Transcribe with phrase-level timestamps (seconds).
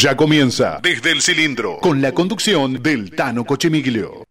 [0.00, 4.24] Ya comienza desde el cilindro con la conducción del Tano Cochemiglio.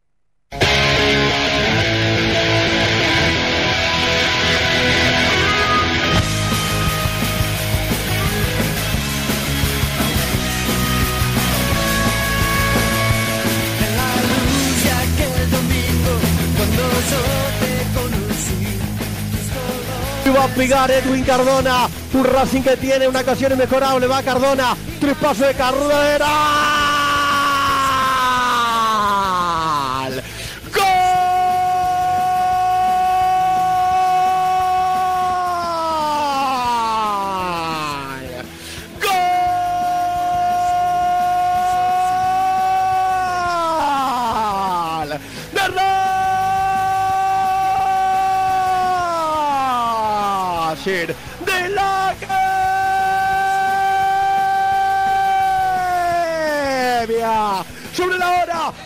[20.32, 21.89] va a pegar Edwin Cardona.
[22.14, 24.08] Un Racing que tiene una ocasión inmejorable.
[24.08, 24.76] Va Cardona.
[25.00, 26.28] Tres pasos de carrera.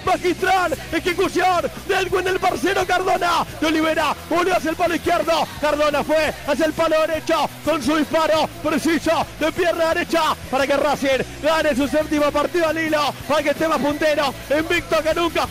[0.05, 3.45] Magistral, ejecución del Edwin del parcero Cardona.
[3.59, 5.47] De Olivera, volvió hacia el palo izquierdo.
[5.61, 10.77] Cardona fue hacia el palo derecho con su disparo preciso de pierna derecha para que
[10.77, 13.13] Racing gane su séptimo partido al hilo.
[13.27, 15.47] Para que esté más puntero, invicto que nunca.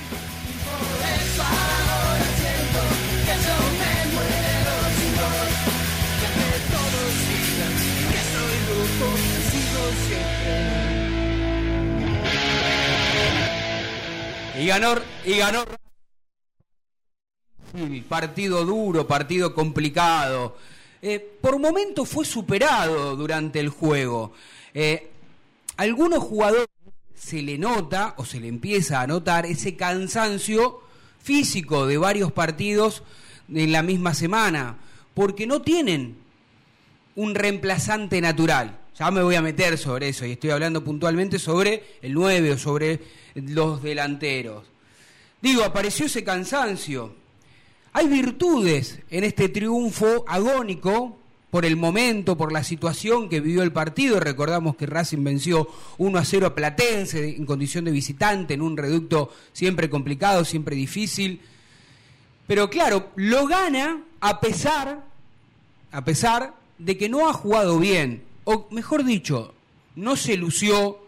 [14.63, 15.65] Y ganó, y ganó.
[18.09, 20.57] Partido duro, partido complicado.
[21.01, 24.35] Eh, por momentos fue superado durante el juego.
[24.73, 25.11] Eh,
[25.77, 26.69] algunos jugadores
[27.13, 30.81] se le nota o se le empieza a notar ese cansancio
[31.19, 33.03] físico de varios partidos
[33.53, 34.79] en la misma semana,
[35.13, 36.19] porque no tienen
[37.17, 38.79] un reemplazante natural.
[38.99, 42.59] Ya me voy a meter sobre eso y estoy hablando puntualmente sobre el 9 o
[42.59, 43.01] sobre
[43.35, 44.65] los delanteros.
[45.41, 47.15] Digo, apareció ese cansancio.
[47.95, 51.19] Hay virtudes en este triunfo agónico
[51.51, 54.21] por el momento, por la situación que vivió el partido.
[54.21, 58.77] Recordamos que Racing venció 1 a 0 a Platense en condición de visitante, en un
[58.77, 61.41] reducto siempre complicado, siempre difícil.
[62.47, 65.05] Pero claro, lo gana a pesar,
[65.91, 69.55] a pesar de que no ha jugado bien, o mejor dicho,
[69.97, 70.99] no se lució,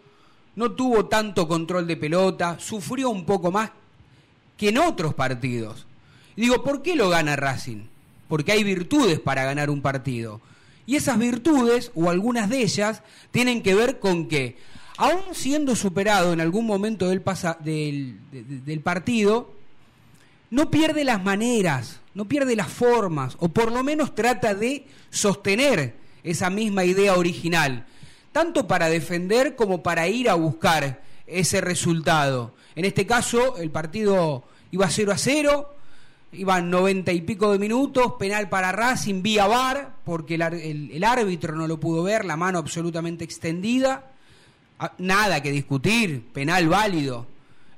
[0.57, 3.71] no tuvo tanto control de pelota, sufrió un poco más
[4.57, 5.87] que en otros partidos.
[6.37, 7.85] Y digo, ¿por qué lo gana Racing?
[8.29, 10.41] Porque hay virtudes para ganar un partido.
[10.87, 14.57] Y esas virtudes, o algunas de ellas, tienen que ver con que,
[14.97, 17.23] aún siendo superado en algún momento del,
[17.61, 18.19] del,
[18.65, 19.53] del partido,
[20.51, 26.04] no pierde las maneras, no pierde las formas, o por lo menos trata de sostener
[26.25, 27.87] esa misma idea original
[28.35, 32.53] tanto para defender como para ir a buscar ese resultado.
[32.75, 34.43] En este caso, el partido
[34.73, 35.75] iba 0 a 0,
[36.33, 41.69] iban noventa y pico de minutos, penal para Racing vía VAR, porque el, árbitro no
[41.69, 44.11] lo pudo ver, la mano absolutamente extendida,
[44.81, 47.29] ah, nada que discutir, penal válido.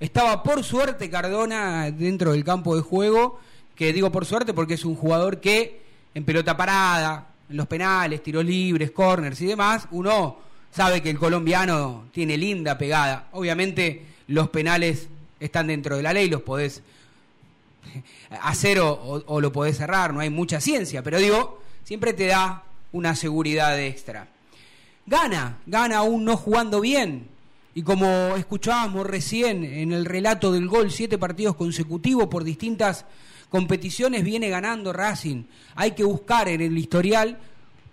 [0.01, 3.39] Estaba por suerte Cardona dentro del campo de juego,
[3.75, 5.83] que digo por suerte porque es un jugador que
[6.15, 10.39] en pelota parada, los penales, tiros libres, corners y demás, uno
[10.71, 13.29] sabe que el colombiano tiene linda pegada.
[13.33, 15.09] Obviamente los penales
[15.41, 16.83] están dentro de la ley, los podés
[18.43, 23.15] hacer o, lo podés cerrar, no hay mucha ciencia, pero digo, siempre te da una
[23.15, 24.29] seguridad extra.
[25.07, 27.29] Gana, gana aún no jugando bien.
[27.75, 33.05] Y como escuchábamos recién en el relato del gol, siete partidos consecutivos por distintas
[33.51, 35.45] competiciones viene ganando Racing.
[35.75, 37.39] Hay que buscar en el historial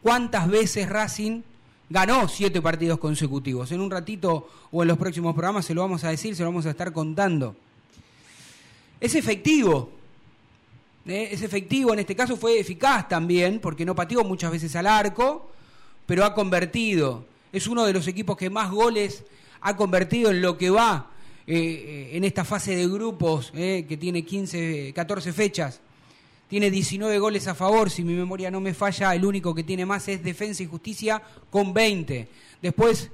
[0.02, 1.41] cuántas veces Racing
[1.90, 3.72] ganó siete partidos consecutivos.
[3.72, 6.50] En un ratito o en los próximos programas se lo vamos a decir, se lo
[6.50, 7.56] vamos a estar contando.
[9.00, 9.92] Es efectivo.
[11.06, 11.30] ¿eh?
[11.31, 15.51] Es efectivo, en este caso fue eficaz también, porque no pateó muchas veces al arco,
[16.06, 17.25] pero ha convertido.
[17.51, 19.24] Es uno de los equipos que más goles
[19.62, 21.12] ha convertido en lo que va
[21.45, 25.81] eh, eh, en esta fase de grupos, que tiene 15, 14 fechas
[26.54, 29.88] tiene 19 goles a favor, si mi memoria no me falla, el único que tiene
[29.88, 31.19] más es Defensa y Justicia
[31.50, 32.28] con 20.
[32.62, 33.10] Después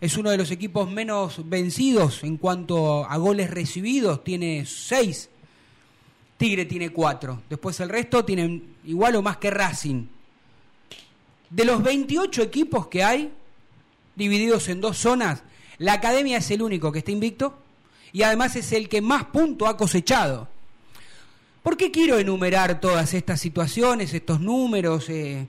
[0.00, 5.30] es uno de los equipos menos vencidos en cuanto a goles recibidos, tiene 6.
[6.38, 7.42] Tigre tiene 4.
[7.48, 10.06] Después el resto tienen igual o más que Racing.
[11.48, 13.32] De los 28 equipos que hay,
[14.16, 15.44] divididos en dos zonas,
[15.78, 17.58] la Academia es el único que está invicto
[18.12, 20.48] y además es el que más puntos ha cosechado.
[21.62, 25.08] ¿Por qué quiero enumerar todas estas situaciones, estos números?
[25.08, 25.48] Eh,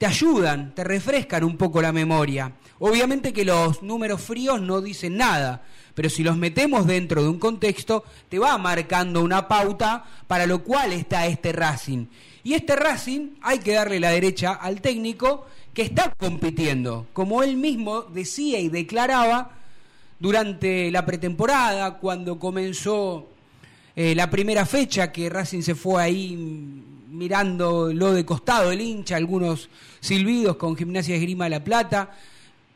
[0.00, 2.52] te ayudan, te refrescan un poco la memoria.
[2.78, 5.62] Obviamente que los números fríos no dicen nada,
[5.94, 10.64] pero si los metemos dentro de un contexto, te va marcando una pauta para lo
[10.64, 12.06] cual está este Racing.
[12.42, 17.56] Y este Racing hay que darle la derecha al técnico que está compitiendo, como él
[17.56, 19.52] mismo decía y declaraba
[20.18, 23.28] durante la pretemporada, cuando comenzó
[23.96, 26.36] eh, la primera fecha, que Racing se fue ahí
[27.08, 29.68] mirando lo de costado el hincha, algunos
[30.00, 32.10] silbidos con Gimnasia de Grima de la Plata.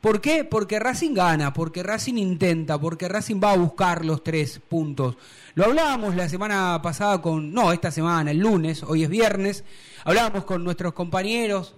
[0.00, 0.44] ¿Por qué?
[0.44, 5.16] Porque Racing gana, porque Racing intenta, porque Racing va a buscar los tres puntos.
[5.54, 9.64] Lo hablábamos la semana pasada con, no, esta semana, el lunes, hoy es viernes,
[10.04, 11.74] hablábamos con nuestros compañeros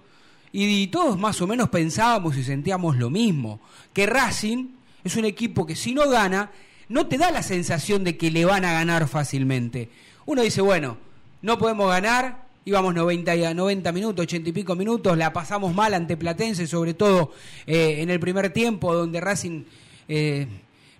[0.51, 3.59] y todos más o menos pensábamos y sentíamos lo mismo,
[3.93, 4.69] que Racing
[5.03, 6.51] es un equipo que si no gana,
[6.89, 9.89] no te da la sensación de que le van a ganar fácilmente.
[10.25, 10.97] Uno dice, bueno,
[11.41, 16.17] no podemos ganar, íbamos 90, 90 minutos, 80 y pico minutos, la pasamos mal ante
[16.17, 17.33] Platense, sobre todo
[17.65, 19.63] eh, en el primer tiempo, donde Racing
[20.07, 20.47] eh,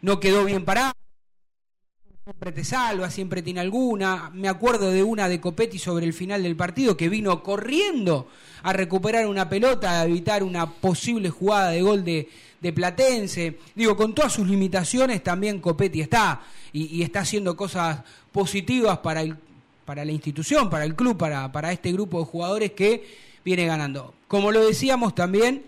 [0.01, 0.93] no quedó bien parado.
[2.27, 4.29] Siempre te salva, siempre tiene alguna.
[4.33, 8.27] Me acuerdo de una de Copetti sobre el final del partido que vino corriendo
[8.63, 12.27] a recuperar una pelota, a evitar una posible jugada de gol de,
[12.75, 13.57] Platense.
[13.75, 16.41] Digo, con todas sus limitaciones también Copetti está
[16.73, 18.01] y, y está haciendo cosas
[18.33, 19.37] positivas para el
[19.85, 23.07] para la institución, para el club, para, para este grupo de jugadores que
[23.45, 24.13] viene ganando.
[24.27, 25.63] Como lo decíamos también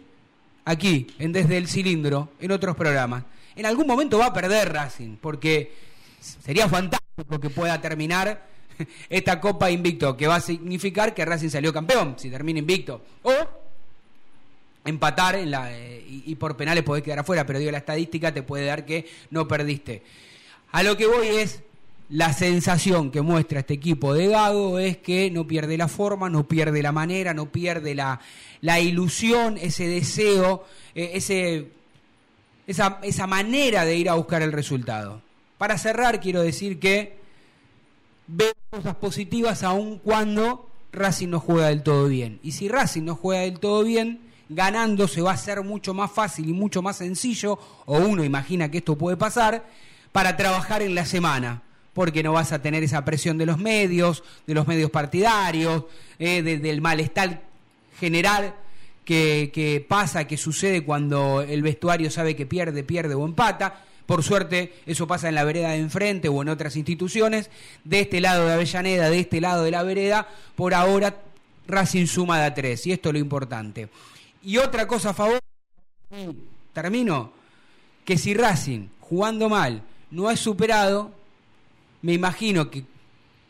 [0.66, 3.24] aquí, en Desde el Cilindro, en otros programas.
[3.56, 5.89] En algún momento va a perder Racing, porque
[6.20, 8.48] sería fantástico que pueda terminar
[9.10, 13.02] esta Copa Invicto, que va a significar que Racing salió campeón, si termina invicto.
[13.24, 13.34] O
[14.86, 18.44] empatar en la, eh, y, por penales podés quedar afuera, pero digo, la estadística te
[18.44, 20.04] puede dar que no perdiste.
[20.72, 21.62] A lo que voy es,
[22.10, 26.48] la sensación que muestra este equipo de Gago es que no pierde la forma, no
[26.48, 28.20] pierde la manera, no pierde la,
[28.62, 31.68] la ilusión, ese deseo, eh, ese,
[32.66, 35.22] esa, esa manera de ir a buscar el resultado.
[35.60, 37.20] Para cerrar, quiero decir que
[38.28, 42.40] veo cosas positivas aun cuando Racing no juega del todo bien.
[42.44, 46.14] Y si Racing no juega del todo bien, ganando se va a hacer mucho más
[46.14, 49.66] fácil y mucho más sencillo, o uno imagina que esto puede pasar,
[50.14, 51.62] para trabajar en la semana
[51.94, 55.84] porque no vas a tener esa presión de los medios, de los medios partidarios,
[56.20, 57.42] eh, del malestar
[58.00, 58.56] general
[59.04, 63.84] que, que pasa, que sucede cuando el vestuario sabe que pierde, pierde o empata.
[64.10, 67.52] Por suerte, eso pasa en la vereda de enfrente o en otras instituciones.
[67.84, 71.22] De este lado de Avellaneda, de este lado de la vereda, por ahora
[71.68, 72.88] Racing suma de a tres.
[72.88, 73.88] Y esto es lo importante.
[74.42, 75.40] Y otra cosa a favor,
[76.74, 77.34] termino,
[78.04, 81.12] que si Racing, jugando mal, no es superado,
[82.02, 82.86] me imagino que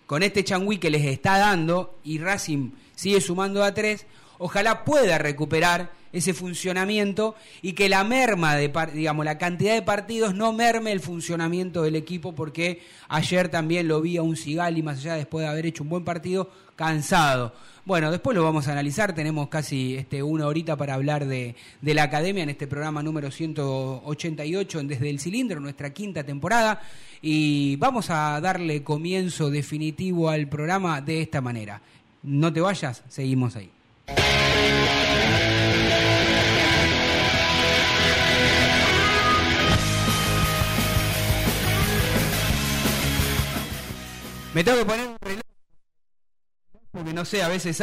[0.08, 4.06] con este changüí que les está dando y Racing sigue sumando a tres,
[4.40, 10.34] ojalá pueda recuperar ese funcionamiento y que la merma de digamos la cantidad de partidos
[10.34, 14.98] no merme el funcionamiento del equipo porque ayer también lo vi a un Sigali más
[14.98, 17.54] allá después de haber hecho un buen partido cansado
[17.90, 19.16] bueno, después lo vamos a analizar.
[19.16, 23.32] Tenemos casi este, una horita para hablar de, de la academia en este programa número
[23.32, 26.84] 188 en Desde el Cilindro, nuestra quinta temporada.
[27.20, 31.82] Y vamos a darle comienzo definitivo al programa de esta manera.
[32.22, 33.72] No te vayas, seguimos ahí.
[44.54, 45.42] Me tengo que poner un reloj
[46.92, 47.82] porque no sé, a veces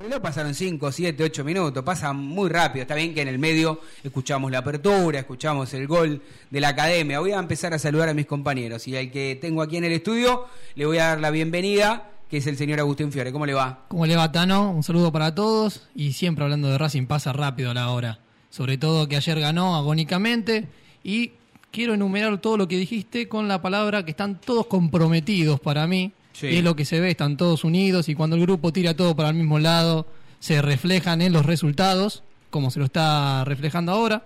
[0.00, 2.82] reloj pasaron 5, 7, 8 minutos, pasa muy rápido.
[2.82, 7.20] Está bien que en el medio escuchamos la apertura, escuchamos el gol de la academia.
[7.20, 9.92] Voy a empezar a saludar a mis compañeros y al que tengo aquí en el
[9.92, 13.32] estudio le voy a dar la bienvenida, que es el señor Agustín Fiore.
[13.32, 13.86] ¿Cómo le va?
[13.88, 14.70] ¿Cómo le va, Tano?
[14.70, 18.20] Un saludo para todos y siempre hablando de Racing pasa rápido la hora.
[18.50, 20.68] Sobre todo que ayer ganó agónicamente
[21.02, 21.32] y
[21.72, 26.12] quiero enumerar todo lo que dijiste con la palabra que están todos comprometidos para mí
[26.40, 29.16] y es lo que se ve, están todos unidos y cuando el grupo tira todo
[29.16, 30.06] para el mismo lado,
[30.38, 34.22] se reflejan en los resultados, como se lo está reflejando ahora,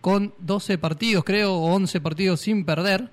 [0.00, 3.10] con 12 partidos, creo, o 11 partidos sin perder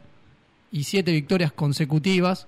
[0.71, 2.47] y 7 victorias consecutivas.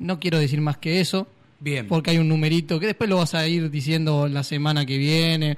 [0.00, 1.28] No quiero decir más que eso,
[1.60, 1.86] Bien.
[1.86, 5.56] porque hay un numerito que después lo vas a ir diciendo la semana que viene,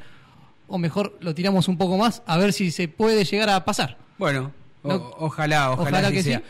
[0.69, 3.97] o mejor lo tiramos un poco más, a ver si se puede llegar a pasar.
[4.19, 6.43] Bueno, ojalá, ojalá, que sea.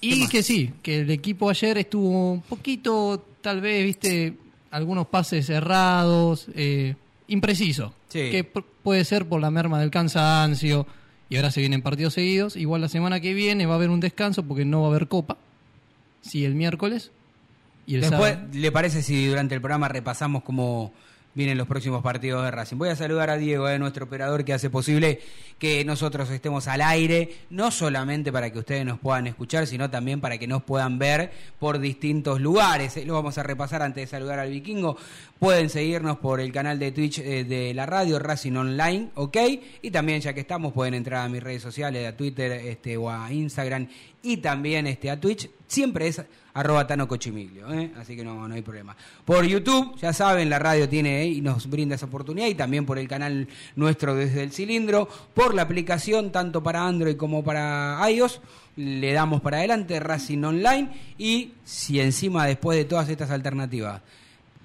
[0.00, 4.34] Y que sí, que el equipo ayer estuvo un poquito, tal vez, viste,
[4.70, 6.94] algunos pases cerrados, eh,
[7.26, 7.94] impreciso.
[8.10, 8.44] Que
[8.82, 10.86] puede ser por la merma del cansancio.
[11.30, 12.56] Y ahora se vienen partidos seguidos.
[12.56, 15.08] Igual la semana que viene va a haber un descanso porque no va a haber
[15.08, 15.36] copa.
[16.20, 17.10] Sí, el miércoles.
[17.86, 20.92] Y el Después, ¿le parece si durante el programa repasamos como
[21.38, 22.78] vienen los próximos partidos de Racing.
[22.78, 25.20] Voy a saludar a Diego, eh, nuestro operador que hace posible
[25.60, 30.20] que nosotros estemos al aire, no solamente para que ustedes nos puedan escuchar, sino también
[30.20, 32.96] para que nos puedan ver por distintos lugares.
[32.96, 34.96] Eh, lo vamos a repasar antes de saludar al vikingo.
[35.38, 39.36] Pueden seguirnos por el canal de Twitch eh, de la radio Racing Online, ¿ok?
[39.82, 43.08] Y también, ya que estamos, pueden entrar a mis redes sociales, a Twitter este, o
[43.10, 43.86] a Instagram
[44.22, 45.50] y también este, a Twitch.
[45.66, 46.22] Siempre es
[46.54, 47.92] arroba Tano Cochimiglio, ¿eh?
[47.96, 48.96] así que no, no hay problema.
[49.24, 52.98] Por YouTube, ya saben, la radio tiene y nos brinda esa oportunidad y también por
[52.98, 53.46] el canal
[53.76, 58.40] nuestro desde el cilindro, por la aplicación tanto para Android como para iOS,
[58.76, 64.00] le damos para adelante Racing Online y si encima después de todas estas alternativas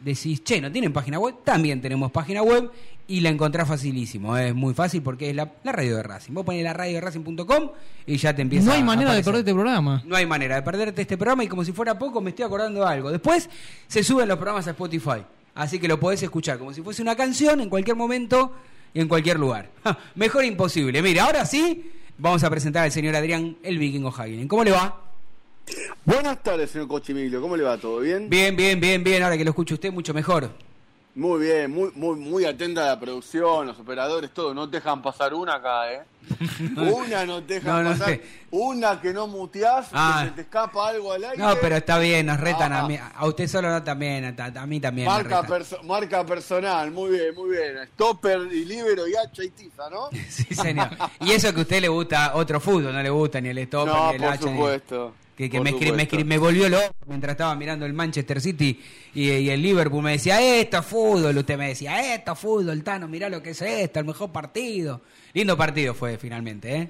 [0.04, 2.72] decís, che, no tienen página web, también tenemos página web
[3.08, 4.38] y la encontrás facilísimo.
[4.38, 6.34] Es muy fácil porque es la, radio de Racing.
[6.34, 7.72] Vos pones la radio de Racing.com
[8.06, 10.04] y ya te empieza No hay manera de perderte este programa.
[10.06, 12.82] No hay manera de perderte este programa y como si fuera poco me estoy acordando
[12.82, 13.12] de algo.
[13.12, 13.50] Después
[13.88, 15.24] se suben los programas a Spotify.
[15.56, 18.54] Así que lo podés escuchar como si fuese una canción en cualquier momento
[18.94, 19.70] y en cualquier lugar.
[20.16, 21.02] mejor imposible.
[21.02, 24.48] Mira, ahora sí vamos a presentar al señor Adrián, el vikingo Hagen.
[24.48, 25.00] ¿Cómo le va?
[26.06, 27.42] Buenas tardes, señor Cochimilio.
[27.42, 27.78] ¿Cómo le va?
[27.78, 28.30] ¿Todo bien?
[28.30, 29.24] Bien, bien, bien, bien.
[29.24, 30.52] Ahora que lo escuche usted, mucho mejor.
[31.16, 34.52] Muy bien, muy, muy, muy atenta a la producción, los operadores, todo.
[34.56, 36.02] No te dejan pasar una acá, ¿eh?
[36.76, 38.20] Una no te dejan pasar.
[38.50, 40.24] Una que no muteás, que ah.
[40.26, 41.38] se te escapa algo al aire.
[41.38, 42.88] No, pero está bien, nos retan a ah.
[42.88, 42.98] mí.
[42.98, 45.08] A usted solo no también, a, mí también.
[45.08, 45.46] Marca,
[45.84, 47.88] marca personal, muy bien, muy bien.
[47.94, 50.10] Stopper y libero y hacha y tiza, ¿no?
[50.30, 50.90] sí, señor.
[51.22, 53.94] y eso que a usted le gusta otro fútbol, no le gusta ni el stopper
[53.94, 54.40] ni el hacha.
[54.40, 58.80] Por supuesto que, me, me, me, volvió loco mientras estaba mirando el Manchester City
[59.16, 60.04] y, el Liverpool.
[60.04, 61.38] Me decía, esto es fútbol.
[61.38, 65.02] Usted me decía, esto es fútbol, Tano, mirá lo que es esto, el mejor partido.
[65.34, 66.90] Lindo partido fue finalmente, ¿eh?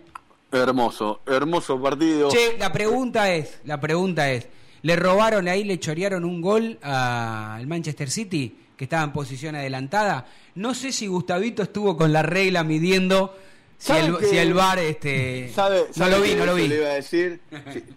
[0.51, 2.29] Hermoso, hermoso partido.
[2.29, 4.47] Che, la pregunta es, la pregunta es,
[4.83, 10.27] ¿le robaron ahí, le chorearon un gol al Manchester City, que estaba en posición adelantada?
[10.55, 13.35] No sé si Gustavito estuvo con la regla midiendo
[13.83, 15.51] si el, si el, bar este
[15.97, 16.69] no lo vi no lo vi.
[16.69, 17.41] le iba a decir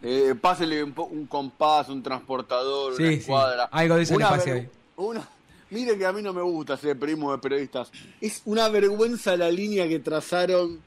[0.02, 3.69] eh, pásele un, compás un transportador una escuadra.
[3.71, 5.28] Algo de eso le pase una,
[5.71, 7.93] mire que a mí no me gusta hacer primo de periodistas.
[8.21, 10.81] Es una vergüenza la línea que trazaron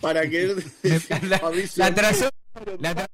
[0.00, 0.54] para que
[1.22, 1.40] la,
[1.74, 2.30] la, trazó
[2.78, 3.08] la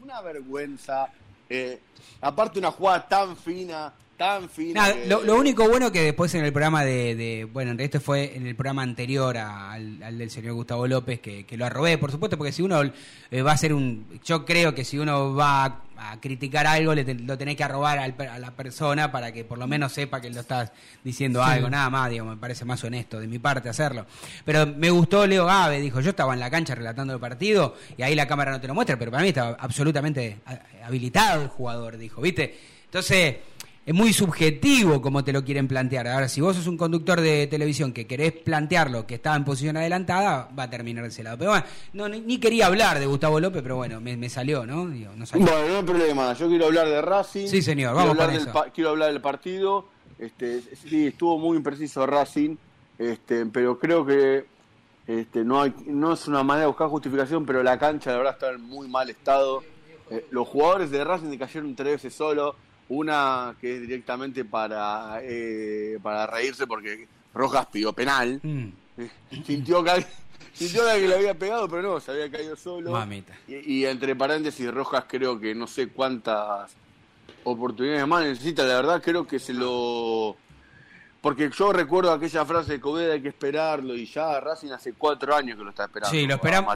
[0.00, 1.12] una vergüenza
[1.50, 1.80] eh,
[2.22, 4.94] aparte una jugada tan fina tan fina.
[5.06, 8.82] lo, único bueno que después en el programa de, bueno, esto fue en el programa
[8.82, 13.40] anterior al, del señor Gustavo López, que, lo arrobé, por supuesto, porque si uno eh,
[13.40, 15.64] va a ser un, yo creo que si uno va
[15.96, 19.66] a, criticar algo, le lo tenés que arrobar a la persona para que por lo
[19.66, 20.70] menos sepa que lo estás
[21.02, 24.04] diciendo algo, nada más, digo, me parece más honesto de mi parte hacerlo.
[24.44, 28.02] Pero me gustó Leo Gave, dijo, yo estaba en la cancha relatando el partido y
[28.02, 30.40] ahí la cámara no te lo muestra, pero para mí estaba absolutamente
[30.84, 32.58] habilitado el jugador, dijo, ¿viste?
[32.84, 33.36] Entonces,
[33.90, 36.06] es muy subjetivo como te lo quieren plantear.
[36.06, 39.76] Ahora, si vos sos un conductor de televisión que querés plantearlo, que estaba en posición
[39.76, 41.38] adelantada, va a terminar de ese lado.
[41.38, 44.84] Pero bueno, no, ni, quería hablar de Gustavo López, pero bueno, me, salió, ¿no?
[44.84, 46.32] Bueno, no hay problema.
[46.34, 47.48] Yo quiero hablar de Racing.
[47.48, 49.86] Sí, señor, vamos quiero hablar, del, quiero hablar del partido.
[50.20, 52.54] Este, sí, estuvo muy impreciso Racing,
[52.96, 54.44] este, pero creo que
[55.08, 58.34] este, no, hay, no es una manera de buscar justificación, pero la cancha, la verdad,
[58.34, 59.64] está en muy mal estado.
[60.10, 62.54] Eh, los jugadores de Racing cayeron tres veces solo
[62.90, 68.40] una que es directamente para, eh, para reírse porque Rojas pidió penal.
[68.42, 68.68] Mm.
[69.46, 70.04] Sintió, que,
[70.52, 72.90] sintió que le había pegado, pero no, se había caído solo.
[72.90, 73.32] Mamita.
[73.48, 76.72] Y, entre paréntesis, Rojas creo que no sé cuántas
[77.44, 78.64] oportunidades más necesita.
[78.64, 80.36] La verdad creo que se lo
[81.20, 85.36] porque yo recuerdo aquella frase de Coveda, hay que esperarlo, y ya Racing hace cuatro
[85.36, 86.16] años que lo está esperando.
[86.16, 86.74] Sí, lo esperamos,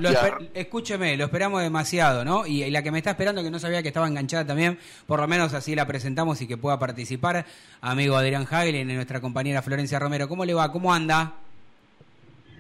[0.53, 2.47] escúcheme, lo esperamos demasiado, ¿no?
[2.47, 5.27] Y, la que me está esperando, que no sabía que estaba enganchada también, por lo
[5.27, 7.47] menos así la presentamos y que pueda participar,
[7.81, 10.29] amigo Adrián Hagel y nuestra compañera Florencia Romero.
[10.29, 10.71] ¿Cómo le va?
[10.71, 11.33] ¿Cómo anda?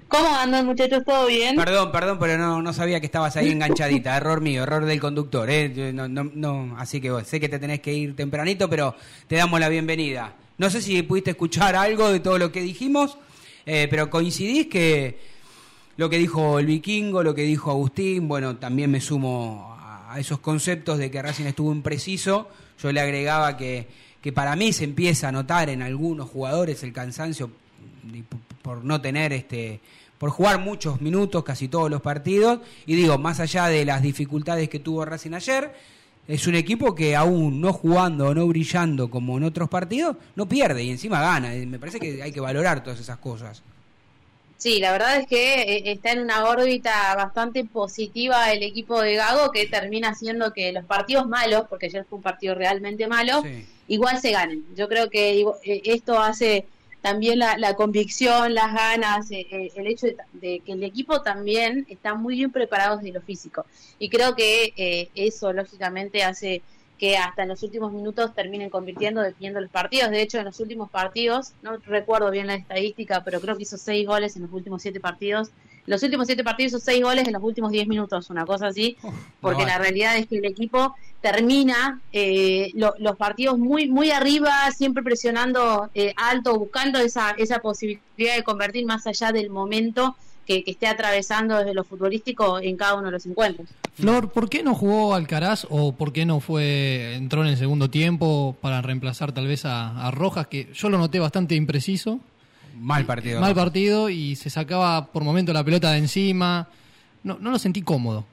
[0.08, 1.04] ¿Cómo andan muchachos?
[1.04, 1.56] ¿Todo bien?
[1.56, 4.16] Perdón, perdón, pero no, no sabía que estabas ahí enganchadita.
[4.16, 5.50] error mío, error del conductor.
[5.50, 5.92] ¿eh?
[5.92, 8.94] No, no, no, así que sé que te tenés que ir tempranito, pero
[9.28, 10.32] te damos la bienvenida.
[10.56, 13.18] No sé si pudiste escuchar algo de todo lo que dijimos,
[13.66, 15.18] eh, pero coincidís que
[15.96, 20.38] lo que dijo el vikingo, lo que dijo Agustín, bueno, también me sumo a esos
[20.38, 22.48] conceptos de que Racing estuvo impreciso.
[22.80, 23.88] Yo le agregaba que,
[24.20, 27.50] que para mí se empieza a notar en algunos jugadores el cansancio
[28.62, 29.80] por no tener este
[30.18, 34.68] por jugar muchos minutos, casi todos los partidos, y digo, más allá de las dificultades
[34.70, 35.74] que tuvo Racing ayer,
[36.26, 40.46] es un equipo que aún no jugando o no brillando como en otros partidos, no
[40.48, 41.50] pierde y encima gana.
[41.66, 43.62] Me parece que hay que valorar todas esas cosas.
[44.56, 49.16] Sí, la verdad es que eh, está en una órbita bastante positiva el equipo de
[49.16, 53.42] Gago que termina haciendo que los partidos malos, porque ayer fue un partido realmente malo,
[53.42, 53.66] Sí.
[53.88, 54.64] igual se ganen.
[54.74, 56.66] Yo creo que eh, esto hace
[57.04, 61.84] también la, la convicción, las ganas, eh, eh, el hecho de, que el equipo también
[61.90, 63.66] está muy bien preparado desde lo físico.
[63.98, 66.62] Y creo que eh, eso lógicamente hace
[66.98, 70.12] que hasta en los últimos minutos terminen convirtiendo, definiendo los partidos.
[70.12, 73.76] De hecho, en los últimos partidos, no recuerdo bien la estadística, pero creo que hizo
[73.76, 75.50] seis goles en los últimos siete partidos.
[75.86, 78.96] Los últimos siete partidos hizo seis goles en los últimos diez minutos, una cosa así,
[79.40, 84.10] porque no la realidad es que el equipo termina eh, lo- los partidos muy muy
[84.10, 90.16] arriba, siempre presionando eh, alto, buscando esa, esa posibilidad de convertir más allá del momento
[90.46, 93.66] que, que esté atravesando desde lo futbolístico en cada uno de los encuentros.
[93.94, 97.88] Flor, ¿por qué no jugó Alcaraz o por qué no fue entró en el segundo
[97.88, 102.20] tiempo para reemplazar tal vez a, a Rojas, que yo lo noté bastante impreciso,
[102.76, 103.40] Mal partido.
[103.40, 106.68] mal partido y se sacaba por momento la pelota de encima?
[107.22, 108.24] No, no lo sentí cómodo.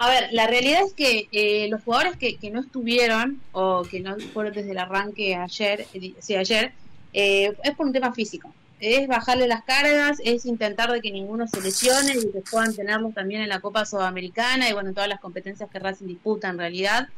[0.00, 3.98] A ver, la realidad es que eh, los jugadores que, que no estuvieron o que
[3.98, 6.72] no fueron desde el arranque ayer, eh, sí, ayer,
[7.12, 8.52] eh, es por un tema físico.
[8.78, 13.12] Es bajarle las cargas, es intentar de que ninguno se lesione y que puedan tenerlos
[13.12, 16.58] también en la Copa Sudamericana y bueno, en todas las competencias que Racing disputa en
[16.58, 17.08] realidad.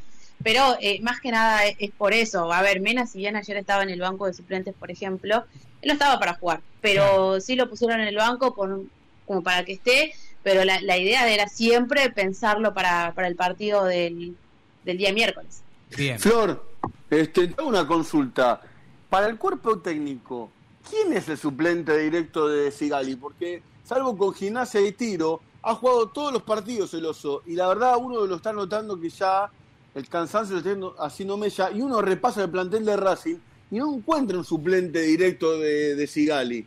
[0.43, 2.51] Pero eh, más que nada es, es por eso.
[2.51, 5.45] A ver, Mena, si bien ayer estaba en el banco de suplentes, por ejemplo,
[5.83, 8.83] él no estaba para jugar, pero sí lo pusieron en el banco por,
[9.27, 13.85] como para que esté pero la, la idea era siempre pensarlo para, para el partido
[13.85, 14.37] del,
[14.85, 15.63] del día miércoles.
[15.97, 16.19] Bien.
[16.19, 16.65] Flor,
[17.11, 18.61] este, tengo una consulta.
[19.09, 20.51] Para el cuerpo técnico,
[20.89, 23.17] ¿quién es el suplente directo de Sigali?
[23.17, 27.43] Porque, salvo con gimnasia y tiro, ha jugado todos los partidos el oso.
[27.45, 29.51] Y la verdad, uno lo está notando que ya
[29.95, 31.71] el cansancio lo está haciendo mella.
[31.71, 33.37] Y uno repasa el plantel de Racing
[33.71, 36.67] y no encuentra un suplente directo de, de Sigali.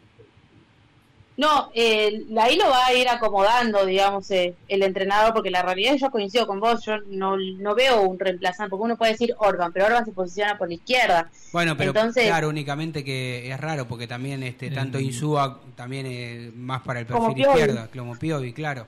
[1.35, 5.95] No, eh, ahí lo va a ir acomodando, digamos, eh, el entrenador, porque la realidad
[5.95, 9.73] yo coincido con vos, yo no, no veo un reemplazante, porque uno puede decir Orban,
[9.73, 11.31] pero Orban se posiciona por la izquierda.
[11.51, 16.55] Bueno, pero Entonces- claro, únicamente que es raro porque también este tanto Insúa también es
[16.55, 17.59] más para el Como perfil Piovi.
[17.59, 18.85] izquierdo, como Piovi, claro.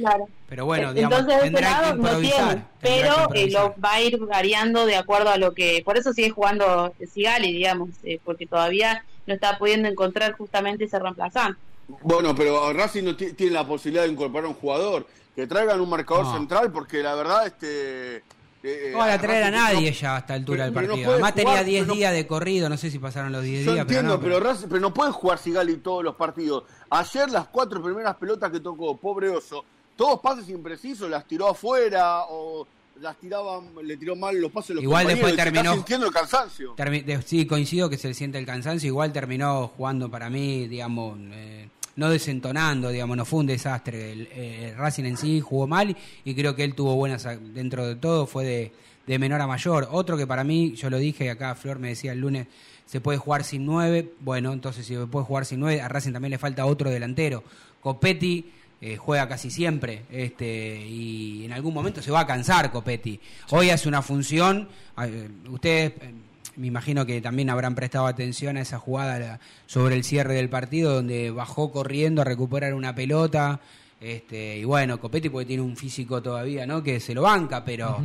[0.00, 0.28] Claro.
[0.48, 2.38] Pero bueno, Eh, digamos, Entonces, de ese tendrá que lado no improvisar.
[2.48, 3.62] tiene, que pero eh, improvisar.
[3.62, 5.82] lo va a ir variando de acuerdo a lo que.
[5.84, 10.98] Por eso sigue jugando Sigali, digamos, eh, porque todavía no está pudiendo encontrar justamente ese
[10.98, 11.58] reemplazante.
[12.02, 15.88] Bueno, pero Racing no ti- tiene la posibilidad de incorporar un jugador que traigan un
[15.90, 16.32] marcador No.
[16.34, 18.22] central, porque la verdad, este.
[18.62, 20.96] eh, No van a traer a no- nadie ya a esta altura del no partido.
[20.96, 23.42] puede Además tenía jugar, 10 pero no- días de corrido, no sé si pasaron los
[23.42, 24.50] 10 Yo días, entiendo, pero pero, no.
[24.52, 26.64] Racing- pero no puede jugar Sigali todos los partidos.
[26.90, 29.64] Ayer las cuatro primeras pelotas que tocó, pobre oso,
[30.00, 32.66] todos pases imprecisos, las tiró afuera o
[33.02, 36.74] las tiraba, le tiró mal los pases los Igual después terminó- sintiendo el cansancio.
[36.74, 38.86] Termi- de- sí, coincido que se le siente el cansancio.
[38.88, 44.12] Igual terminó jugando para mí, digamos, eh, no desentonando, digamos, no fue un desastre.
[44.12, 47.96] El, eh, Racing en sí jugó mal y creo que él tuvo buenas dentro de
[47.96, 48.72] todo, fue de,
[49.06, 49.86] de menor a mayor.
[49.90, 52.46] Otro que para mí, yo lo dije acá, Flor me decía el lunes,
[52.86, 54.14] se puede jugar sin nueve.
[54.20, 57.44] Bueno, entonces si se puede jugar sin nueve, a Racing también le falta otro delantero.
[57.82, 58.52] Copetti.
[58.80, 63.20] Eh, juega casi siempre este y en algún momento se va a cansar Copetti.
[63.50, 64.68] Hoy hace una función,
[65.02, 66.14] eh, ustedes eh,
[66.56, 70.48] me imagino que también habrán prestado atención a esa jugada la- sobre el cierre del
[70.48, 73.60] partido donde bajó corriendo a recuperar una pelota
[74.00, 78.02] este y bueno Copetti porque tiene un físico todavía no que se lo banca pero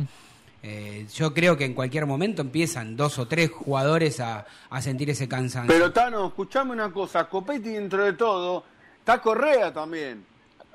[0.62, 5.08] eh, yo creo que en cualquier momento empiezan dos o tres jugadores a, a sentir
[5.10, 8.64] ese cansancio Pero Tano, escuchame una cosa, Copetti dentro de todo,
[8.98, 10.24] está Correa también.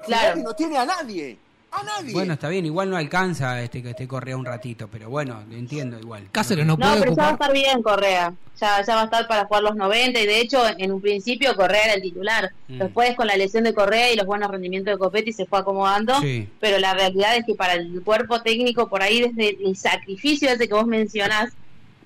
[0.05, 0.27] Claro.
[0.27, 1.37] Sigali no tiene a nadie,
[1.71, 2.13] a nadie.
[2.13, 5.55] bueno está bien igual no alcanza este que esté correa un ratito pero bueno lo
[5.55, 8.33] entiendo igual Cáceres no No, puede pero ya va a estar bien Correa.
[8.59, 11.55] Ya, ya va a estar para jugar los 90 y de hecho en un principio
[11.55, 12.51] Correa era el titular.
[12.67, 12.77] Mm.
[12.79, 16.19] Después con la lesión de Correa y los buenos rendimientos de Copetti se fue acomodando.
[16.21, 16.47] Sí.
[16.59, 20.67] Pero la realidad es que para el cuerpo técnico por ahí desde el sacrificio ese
[20.67, 21.53] que vos mencionás,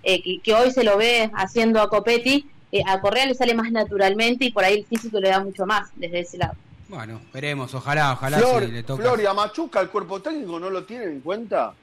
[0.04, 3.54] eh, que, que hoy se lo ve haciendo a Copetti, eh, a Correa le sale
[3.54, 6.54] más naturalmente y por ahí el físico le da mucho más desde ese lado.
[6.88, 10.60] Bueno veremos ojalá ojalá Flor, si le toca Flor y a Machuca, el cuerpo técnico
[10.60, 11.74] no lo tiene en cuenta.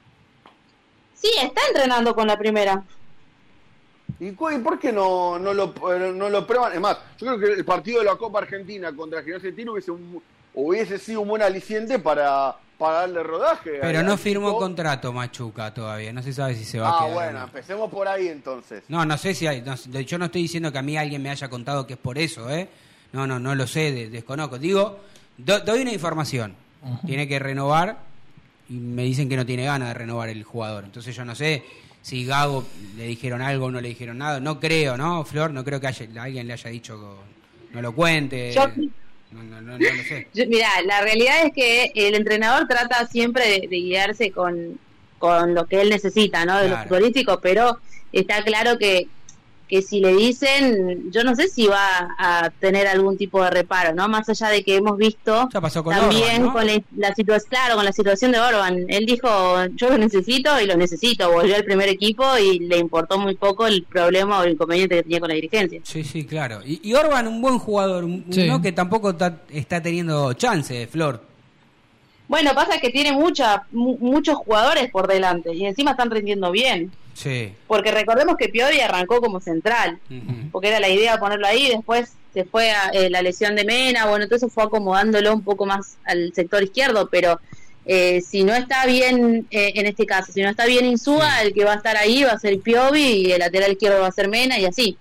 [1.15, 2.83] Sí, está entrenando con la primera.
[4.19, 6.73] ¿Y por qué no, no, lo, eh, no lo prueban?
[6.73, 9.73] Es más, yo creo que el partido de la Copa Argentina contra Gimnasia de Tiro
[9.73, 10.21] hubiese, un-
[10.53, 13.79] hubiese sido un buen aliciente para, para darle rodaje.
[13.81, 17.11] pero no firmó contrato Machuca todavía no se sabe si se va a Ah, quedar
[17.11, 17.45] o bueno, no.
[17.45, 18.83] empecemos por ahí entonces.
[18.87, 19.61] No, no sé si hay.
[19.61, 22.17] no yo no estoy diciendo que a mí alguien me haya contado que es por
[22.17, 22.69] eso, ¿eh?
[23.13, 24.57] No, no, no lo sé, de- desconozco.
[24.59, 24.99] Digo,
[25.37, 26.55] do- doy una información.
[27.05, 27.97] Tiene que renovar
[28.69, 30.83] y me dicen que no tiene ganas de renovar el jugador.
[30.83, 31.63] Entonces yo no sé
[32.01, 32.65] si Gago
[32.97, 34.39] le dijeron algo o no le dijeron nada.
[34.41, 35.51] No creo, ¿no, Flor?
[35.51, 37.19] No creo que haya- alguien le haya dicho
[37.71, 38.51] no lo cuente.
[38.53, 38.67] Yo,
[39.31, 40.27] No, no, no, no lo sé.
[40.33, 44.77] Yo- Mira, la realidad es que el entrenador trata siempre de, de guiarse con,
[45.19, 46.57] con lo que él necesita, ¿no?
[46.57, 46.89] De lo Claro.
[46.89, 47.79] futbolístico, pero
[48.11, 49.07] está claro que,
[49.67, 53.93] que si le dicen, yo no sé si va a tener algún tipo de reparo,
[53.95, 54.07] ¿no?
[54.07, 56.53] Más allá de que hemos visto Ya pasó con también Orban, ¿no?
[56.53, 58.85] con la, la situación, claro, con la situación de Orban.
[58.87, 59.27] Él dijo,
[59.75, 61.31] yo lo necesito y lo necesito.
[61.31, 65.03] Volvió al primer equipo y le importó muy poco el problema o el inconveniente que
[65.03, 65.79] tenía con la dirigencia.
[65.83, 66.59] Sí, sí, claro.
[66.65, 68.45] Y, y Orban, un buen jugador, un- Sí.
[68.47, 68.61] ¿no?
[68.61, 71.21] Que tampoco ta- está teniendo chance, Flor.
[72.27, 76.91] Bueno, pasa que tiene mucha, mu- muchos jugadores por delante y encima están rindiendo bien.
[77.13, 77.53] Sí.
[77.67, 79.99] Porque recordemos que Piori arrancó como central,
[80.51, 84.07] porque era la idea ponerlo ahí, después se fue a, eh, la lesión de Mena,
[84.07, 87.39] bueno, entonces fue acomodándolo un poco más al sector izquierdo, pero
[87.85, 91.47] eh, si no está bien, eh, en este caso, si no está bien Insúa, Sí.
[91.47, 94.07] el que va a estar ahí va a ser Piovi y el lateral izquierdo va
[94.07, 94.97] a ser Mena y así.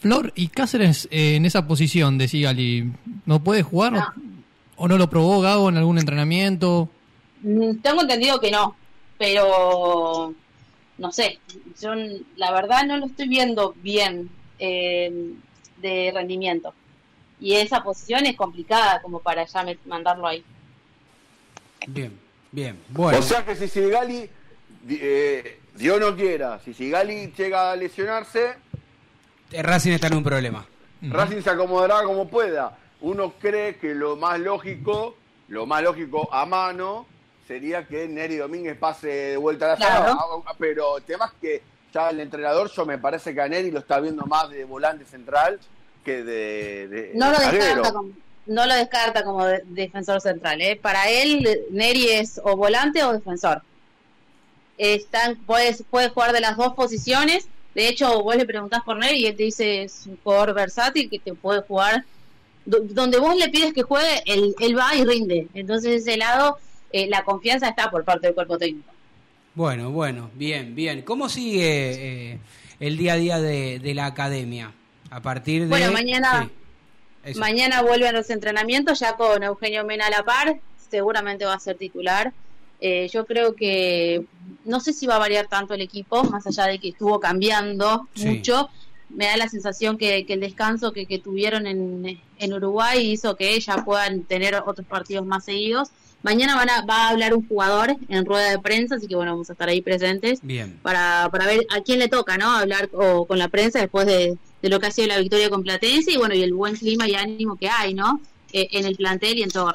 [0.00, 2.92] Flor, ¿y Cáceres en esa posición de Sigali
[3.26, 3.92] no puede jugar?
[3.92, 4.06] No.
[4.76, 6.88] ¿O no lo probó Gago en algún entrenamiento?
[7.42, 8.76] Mm, Tengo entendido que no,
[9.18, 10.34] pero
[11.02, 11.40] no sé,
[11.80, 11.94] yo
[12.36, 15.32] la verdad no lo estoy viendo bien eh,
[15.78, 16.72] de rendimiento.
[17.40, 20.44] Y esa posición es complicada como para ya me- mandarlo ahí.
[21.88, 22.16] Bien,
[22.52, 22.78] bien.
[22.90, 23.18] Bueno.
[23.18, 24.30] O sea que si Sigali,
[24.88, 28.54] eh, Dios no quiera, si Sigali llega a lesionarse,
[29.50, 30.64] Eh, Racing está en un problema.
[31.02, 32.78] Racing se acomodará como pueda.
[33.00, 35.16] Uno cree que lo más lógico,
[35.48, 37.06] lo más lógico a mano,
[37.52, 40.04] sería que Neri Domínguez pase de vuelta a la Claro.
[40.06, 40.16] sala.
[40.46, 41.62] Ah, Pero el tema es que
[41.92, 45.04] ya el entrenador, yo me parece que a Neri lo está viendo más de volante
[45.04, 45.60] central
[46.02, 48.10] que de, de- No lo descarta como,
[48.46, 50.62] no lo descarta como de- defensor central.
[50.62, 50.78] ¿eh?
[50.80, 53.60] Para él, Neri es o volante o defensor.
[54.78, 57.46] Están, puedes, puede jugar de las dos posiciones.
[57.74, 61.10] De hecho, vos le preguntás por Neri y él te dice es un jugador versátil
[61.10, 62.04] que te puede jugar.
[62.64, 65.48] Do- donde vos le pides que juegue, él, él va y rinde.
[65.52, 66.58] Entonces, ese lado,
[66.92, 68.90] eh, la confianza está por parte del cuerpo técnico.
[69.54, 71.02] Bueno, bueno, bien, bien.
[71.02, 72.38] ¿Cómo sigue eh,
[72.80, 74.72] el día a día de, de la academia?
[75.10, 75.68] A partir de...
[75.68, 76.48] Bueno, mañana-
[77.24, 77.38] Sí.
[77.38, 80.58] Mañana vuelven los entrenamientos ya con Eugenio Mena a la par,
[80.90, 82.32] seguramente va a ser titular.
[82.80, 84.24] Eh, yo creo que
[84.64, 88.08] no sé si va a variar tanto el equipo, más allá de que estuvo cambiando
[88.16, 88.26] Sí.
[88.26, 88.68] mucho.
[89.08, 93.36] Me da la sensación que, que el descanso que, que tuvieron en, en Uruguay hizo
[93.36, 95.90] que ya puedan tener otros partidos más seguidos.
[96.22, 99.32] Mañana van a, va a hablar un jugador en rueda de prensa, así que bueno,
[99.32, 100.78] vamos a estar ahí presentes Bien.
[100.82, 102.50] para, para ver a quién le toca, ¿no?
[102.50, 105.62] Hablar o, con la prensa después de, de lo que ha sido la victoria con
[105.62, 108.20] Platense y bueno, y el buen clima y ánimo que hay, ¿no?
[108.52, 109.72] Eh, en el plantel y en todo.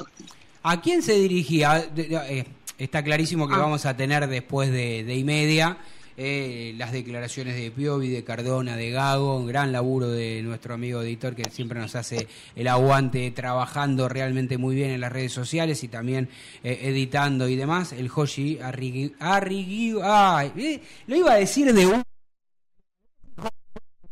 [0.62, 1.84] ¿A quién se dirigía?
[1.96, 2.44] Eh,
[2.78, 3.58] está clarísimo que Ah.
[3.58, 5.76] vamos a tener después de, de y media
[6.18, 11.00] eh, las declaraciones de Piovi, de Cardona, de Gago, un gran laburo de nuestro amigo
[11.00, 12.26] editor que siempre nos hace
[12.56, 16.28] el aguante trabajando realmente muy bien en las redes sociales y también
[16.64, 17.92] eh, editando y demás.
[17.92, 22.02] El Hoshi Arrigui, Arrigui- ay, eh, lo iba a decir de un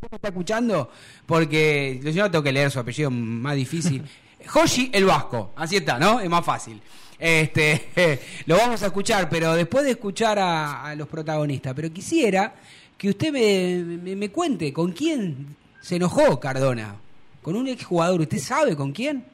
[0.08, 0.90] ¿Me está escuchando?
[1.26, 4.04] Porque yo no tengo que leer su apellido más difícil.
[4.54, 6.20] Hoshi el Vasco, así está, ¿no?
[6.20, 6.80] Es más fácil.
[7.18, 12.54] Este, lo vamos a escuchar, pero después de escuchar a, a los protagonistas, pero quisiera
[12.98, 16.96] que usted me, me- me cuente con quién se enojó Cardona.
[17.42, 19.24] Con un exjugador, ¿usted sabe con quién?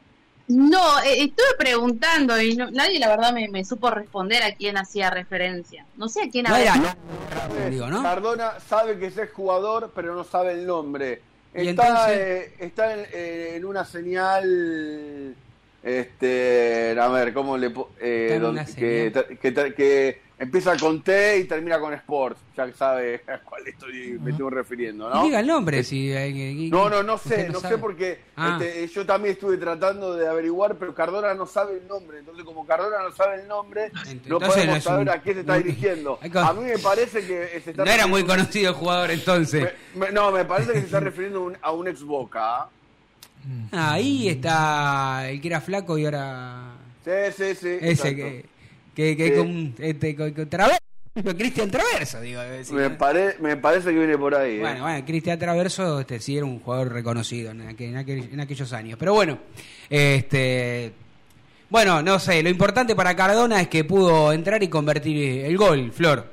[0.48, 4.76] No, eh, estuve preguntando y no- nadie la verdad me, me supo responder a quién
[4.76, 5.86] hacía referencia.
[5.96, 6.74] No sé a quién No había.
[7.56, 8.02] era, digo, ¿no?
[8.02, 11.22] Cardona sabe que es jugador, pero no sabe el nombre.
[11.54, 15.34] Está, entonces- eh, está en, eh, en una señal.
[15.82, 21.78] Este, a ver, ¿cómo le eh, donde- que, que, que- empieza con T y termina
[21.80, 22.36] con Sport?
[22.56, 25.24] Ya sabe a cuál estoy, me estoy refiriendo, ¿no?
[25.24, 25.82] Diga el nombre.
[25.84, 28.58] Si, eh, No, no, no sé, no, sé porque Ah.
[28.60, 32.18] este, yo también estuve tratando de averiguar, pero Cardona no sabe el nombre.
[32.20, 35.20] Entonces, como Cardona no sabe el nombre, no Entonces podemos no es saber un- a
[35.20, 36.18] quién se está dirigiendo.
[36.22, 39.68] Hay A mí me parece que se está No era muy conocido el jugador entonces.
[39.94, 42.68] me- me- no, me parece que se está refiriendo a un- a un ex Boca.
[43.72, 46.74] Ahí está el que era flaco y ahora
[47.04, 47.68] Sí, sí, sí.
[47.80, 48.16] ese exacto.
[48.16, 48.44] que
[48.94, 49.34] que, que Sí.
[49.36, 50.80] con, este, con, con Traverso,
[51.36, 52.40] Cristian Traverso, digo.
[52.42, 52.98] decir, Me, ¿no?
[52.98, 54.56] pare- me parece que viene por ahí.
[54.56, 54.60] ¿eh?
[54.60, 58.40] Bueno, bueno, Cristian Traverso este, sí era un jugador reconocido en, aquel- en aquel- en
[58.40, 58.98] aquellos años.
[58.98, 59.38] Pero bueno,
[59.88, 60.92] este
[61.70, 65.90] bueno, no sé, lo importante para Cardona es que pudo entrar y convertir el gol,
[65.90, 66.30] Flor.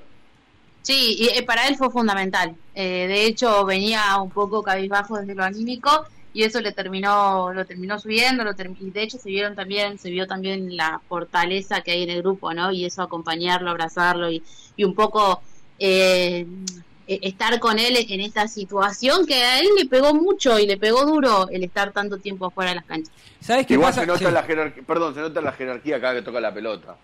[0.81, 2.55] Sí, y eh, para él fue fundamental.
[2.75, 7.65] Eh, de hecho, venía un poco cabizbajo desde lo anímico y eso le terminó, lo
[7.65, 11.81] terminó subiendo, lo termi- y de hecho se vieron también, se vio también la fortaleza
[11.81, 12.71] que hay en el grupo, ¿no?
[12.71, 14.43] Y eso acompañarlo, abrazarlo y,
[14.75, 15.41] y un poco
[15.79, 16.45] eh,
[17.07, 20.77] eh, estar con él en esta situación que a él le pegó mucho y le
[20.77, 23.11] pegó duro el estar tanto tiempo afuera de las canchas.
[23.41, 24.01] ¿Sabes qué Igual pasa?
[24.01, 24.31] se nota Sí.
[24.31, 26.95] la jerarquía, perdón, se nota la jerarquía cada vez que toca la pelota.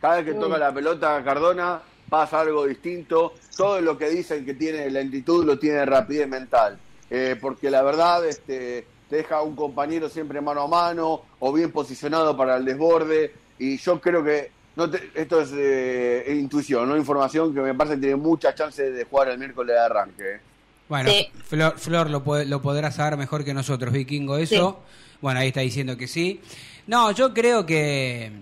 [0.00, 3.34] Cada vez que toca la pelota Cardona pasa algo distinto.
[3.56, 6.76] Todo lo que dicen que tiene lentitud lo tiene rapidez mental.
[7.14, 11.52] Eh, porque la verdad este, te deja a un compañero siempre mano a mano o
[11.52, 13.34] bien posicionado para el desborde.
[13.58, 17.96] Y yo creo que no te- esto es eh, intuición, no información que me parece
[17.96, 20.22] que tiene muchas chances de jugar el miércoles de arranque.
[20.36, 20.40] eh.
[20.88, 21.28] Bueno, Sí.
[21.44, 24.80] Flor, Flor lo, puede- lo podrá saber mejor que nosotros, Vikingo, eso.
[25.20, 26.40] Bueno, ahí está diciendo que sí.
[26.86, 28.32] No, yo creo que,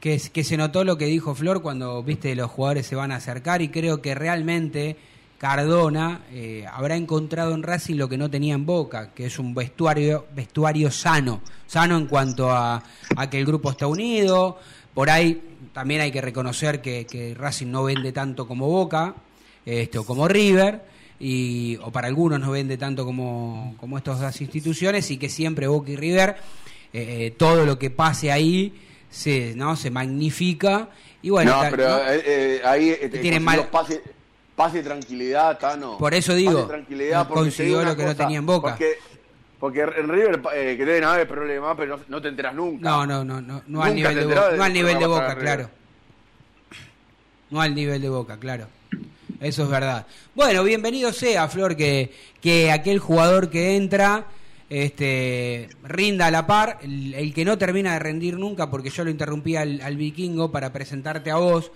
[0.00, 3.16] que, que se notó lo que dijo Flor cuando, viste, los jugadores se van a
[3.16, 4.96] acercar y creo que realmente
[5.38, 9.54] Cardona eh, habrá encontrado en Racing lo que no tenía en Boca, que es un
[9.54, 11.40] vestuario, vestuario sano.
[11.66, 12.82] Sano en cuanto a,
[13.16, 14.58] a que el grupo está unido.
[14.94, 15.42] Por ahí
[15.74, 19.14] también hay que reconocer que, que Racing no vende tanto como Boca,
[19.66, 20.80] este, o como River,
[21.20, 25.66] y, o para algunos no vende tanto como, como estas dos instituciones, y que siempre
[25.66, 26.36] Boca y River,
[26.94, 28.72] eh, todo lo que pase ahí
[29.10, 29.76] se, ¿no?
[29.76, 30.88] se magnifica.
[31.20, 31.98] Y bueno, no, pero ¿no?
[32.08, 34.00] eh, eh, ahí eh, Tienen mal- pase,
[34.56, 35.98] pase y tranquilidad, Tano.
[35.98, 38.70] Por eso y digo, tranquilidad, consiguió lo que no tenía en Boca.
[38.70, 38.98] Porque,
[39.60, 42.88] porque en River, eh, que deben haber problemas, pero no, no te enteras nunca.
[42.88, 45.70] No, no, no, no, no al nivel de Boca, no al nivel de claro.
[47.50, 48.66] No al nivel de Boca, claro.
[49.38, 50.06] Eso es verdad.
[50.34, 54.24] Bueno, bienvenido sea, Flor, que, que aquel jugador que entra
[54.70, 56.78] este, rinda a la par.
[56.82, 60.50] El, el que no termina de rendir nunca, porque yo lo interrumpí al, al vikingo
[60.50, 61.70] para presentarte a vos.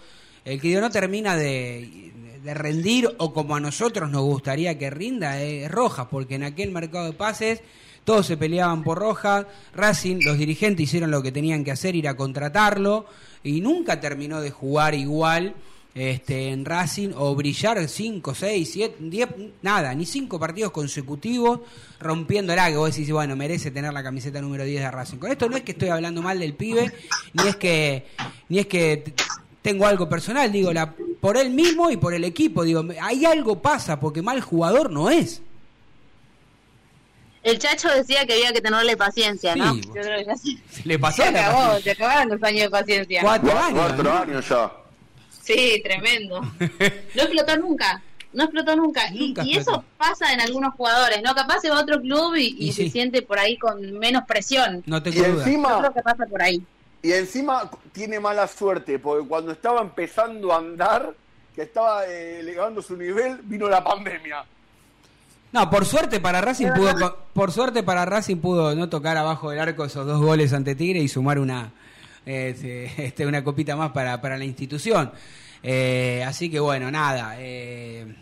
[0.44, 5.40] El que no termina de, de rendir, o como a nosotros nos gustaría que rinda,
[5.40, 7.62] es Rojas, porque en aquel mercado de pases
[8.04, 9.46] todos se peleaban por Rojas.
[9.74, 13.06] Racing, los dirigentes hicieron lo que tenían que hacer, ir a contratarlo,
[13.42, 15.54] y nunca terminó de jugar igual
[15.94, 19.28] este, en Racing o brillar 5, 6, 7, 10,
[19.62, 21.60] nada, ni 5 partidos consecutivos
[21.98, 25.18] rompiéndola, que vos decís, bueno, merece tener la camiseta número 10 de Racing.
[25.18, 26.92] Con esto no es que estoy hablando mal del pibe,
[27.34, 28.06] ni es que,
[28.48, 29.12] ni es que
[29.62, 33.60] tengo algo personal, digo, la, por él mismo y por el equipo, digo, hay algo
[33.60, 35.42] pasa, porque mal jugador no es.
[37.42, 39.74] El Chacho decía que había que tenerle paciencia, ¿no?
[39.74, 42.60] Sí, Yo creo que ya se, Se le pasó se acabó, se acabaron los años
[42.62, 43.20] de paciencia.
[43.22, 43.78] Cuatro años.
[43.86, 44.72] cuatro años ya.
[45.42, 46.40] Sí, tremendo.
[47.14, 48.02] No explotó nunca.
[48.34, 49.08] No explotó nunca.
[49.12, 49.80] Y- Nunca y, explotó.
[49.80, 51.34] eso pasa en algunos jugadores, ¿no?
[51.34, 52.90] Capaz se va a otro club y, y Y se sí.
[52.90, 54.82] siente por ahí con menos presión.
[54.86, 55.28] No Y tengo duda.
[55.28, 56.62] Yo encima, creo que pasa por ahí.
[57.02, 61.14] Y encima tiene mala suerte, porque cuando estaba empezando a andar,
[61.54, 64.44] que estaba eh, elevando su nivel, vino la pandemia.
[65.52, 69.58] No, por suerte para Racing pudo, por suerte para Racing pudo no tocar abajo del
[69.58, 71.72] arco esos dos goles ante Tigre y sumar una,
[72.24, 75.10] este, este, una copita más para, para la institución.
[75.62, 77.34] Eh, así que bueno, nada.
[77.38, 78.14] eh,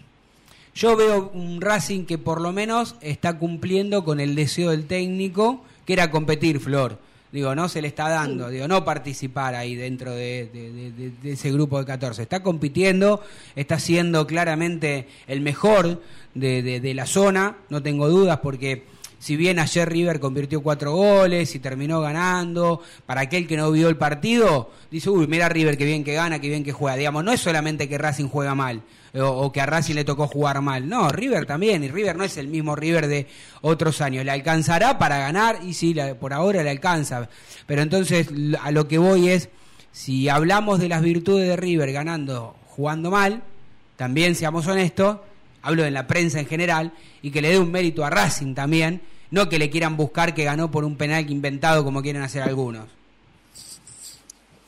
[0.74, 5.64] yo veo un Racing que por lo menos está cumpliendo con el deseo del técnico,
[5.84, 6.98] que era competir, Flor.
[7.30, 11.52] Digo, no se le está dando, digo, no participar ahí dentro de, de- de- ese
[11.52, 12.22] grupo de 14.
[12.22, 13.22] Está compitiendo,
[13.54, 16.00] está siendo claramente el mejor
[16.34, 18.84] de la zona, no tengo dudas, porque
[19.18, 23.88] si bien ayer River convirtió cuatro goles y terminó ganando, para aquel que no vio
[23.88, 26.96] el partido, dice, uy, mira River, que bien que gana, que bien que juega.
[26.96, 28.82] Digamos, no es solamente que Racing juega mal
[29.14, 30.88] o, o que a Racing le tocó jugar mal.
[30.88, 33.26] No, River también, y River no es el mismo River de
[33.62, 34.24] otros años.
[34.24, 35.58] ¿Le alcanzará para ganar?
[35.64, 37.28] Y sí, la- por ahora le alcanza.
[37.66, 38.28] Pero entonces
[38.62, 39.48] a lo que voy es,
[39.90, 43.42] si hablamos de las virtudes de River ganando, jugando mal,
[43.96, 45.18] también seamos honestos,
[45.62, 46.92] hablo de la prensa en general,
[47.22, 50.44] y que le dé un mérito a Racing también, no que le quieran buscar que
[50.44, 52.86] ganó por un penal inventado como quieren hacer algunos.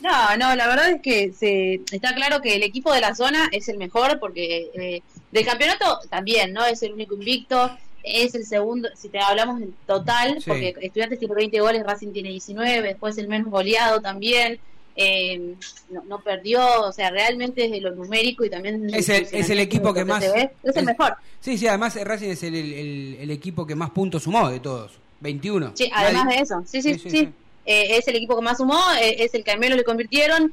[0.01, 3.49] No, no, la verdad es que se, está claro que el equipo de la zona
[3.53, 6.65] es el mejor porque eh, del campeonato también, ¿no?
[6.65, 7.71] Es el único invicto,
[8.03, 10.45] es el segundo, si te hablamos del total, Sí.
[10.49, 14.59] porque Estudiantes tiene 20 goles, Racing tiene 19, después el menos goleado también,
[14.97, 15.55] eh,
[15.91, 18.93] no, no perdió, o sea, realmente desde lo numérico y también...
[18.95, 20.23] Es el, es el equipo que más...
[20.23, 21.15] es el mejor.
[21.41, 24.93] Sí, sí, además Racing es el, el- el equipo que más puntos sumó de todos.
[25.21, 25.73] 21.
[25.75, 27.11] Sí, además Nadie- de eso, sí, sí, Sí, sí.
[27.11, 27.29] sí, sí.
[27.67, 30.53] Eh, es el equipo que más sumó, eh, es el que al menos le convirtieron,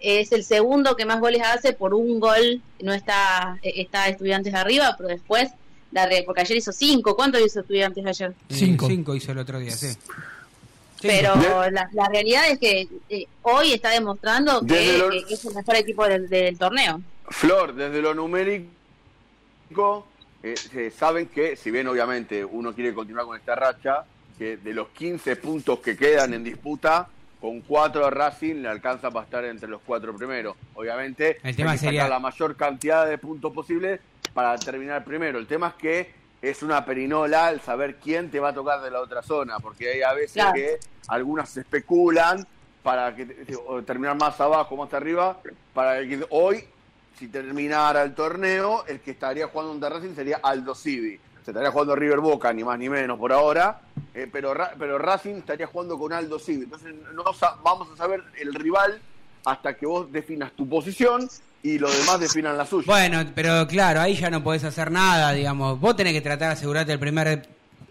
[0.00, 4.52] es el segundo que más goles hace por un gol, no está eh, está estudiantes
[4.54, 5.48] arriba, pero después,
[5.92, 8.34] la re- porque ayer hizo cinco, ¿cuánto hizo estudiantes ayer?
[8.50, 8.86] Cinco.
[8.88, 9.86] Cinco hizo el otro día, sí.
[11.00, 11.06] Sí.
[11.08, 11.34] Pero
[11.70, 15.76] la, la realidad es que eh, hoy está demostrando que lo- eh, es el mejor
[15.76, 17.00] equipo del, del torneo.
[17.28, 18.68] Flor, desde lo numérico,
[20.42, 24.04] eh, se saben que, si bien obviamente uno quiere continuar con esta racha,
[24.38, 27.08] que de los 15 puntos que quedan en disputa,
[27.40, 30.56] con 4 de Racing le alcanza para estar entre los cuatro primeros.
[30.74, 34.00] Obviamente, El tema hay que sería- sacar la mayor cantidad de puntos posible
[34.34, 35.38] para terminar primero.
[35.38, 38.90] El tema es que es una perinola el saber quién te va a tocar de
[38.90, 40.54] la otra zona, porque hay a veces Claro.
[40.54, 42.46] que algunas especulan
[42.82, 43.26] para que
[43.84, 45.38] terminar más abajo, más arriba,
[45.74, 46.64] para que hoy,
[47.18, 51.18] si terminara el torneo, el que estaría jugando en Racing sería Aldo Civi.
[51.44, 53.80] Se estaría jugando River Boca, ni más ni menos por ahora,
[54.14, 56.64] eh, pero, pero Racing estaría jugando con Aldo Civi.
[56.64, 57.24] Entonces no
[57.62, 59.00] vamos a saber el rival
[59.44, 61.28] hasta que vos definas tu posición
[61.62, 62.84] y los demás definan la suya.
[62.86, 65.78] Bueno, pero claro, ahí ya no podés hacer nada, digamos.
[65.80, 67.46] Vos tenés que tratar de asegurarte el primer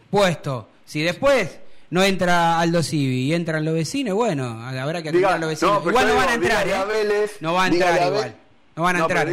[0.10, 0.68] puesto.
[0.86, 5.38] Si después no entra Aldo Civi y entran los vecinos, bueno, habrá que atender a
[5.38, 5.82] los vecinos.
[5.86, 6.86] igual yo no van a digo, entrar, a ¿eh?
[6.88, 8.36] Vélez, No va a entrar a igual.
[8.76, 9.28] No van a no, entrar.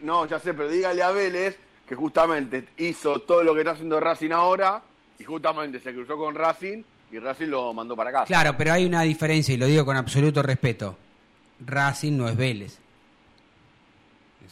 [0.00, 1.56] no, ya sé, pero dígale a Vélez
[1.88, 4.80] que justamente hizo todo lo que está haciendo Racing ahora
[5.18, 8.24] y justamente se cruzó con Racing y Racing lo mandó para acá.
[8.24, 10.96] Claro, pero hay una diferencia y lo digo con absoluto respeto.
[11.66, 12.78] Racing no es Vélez.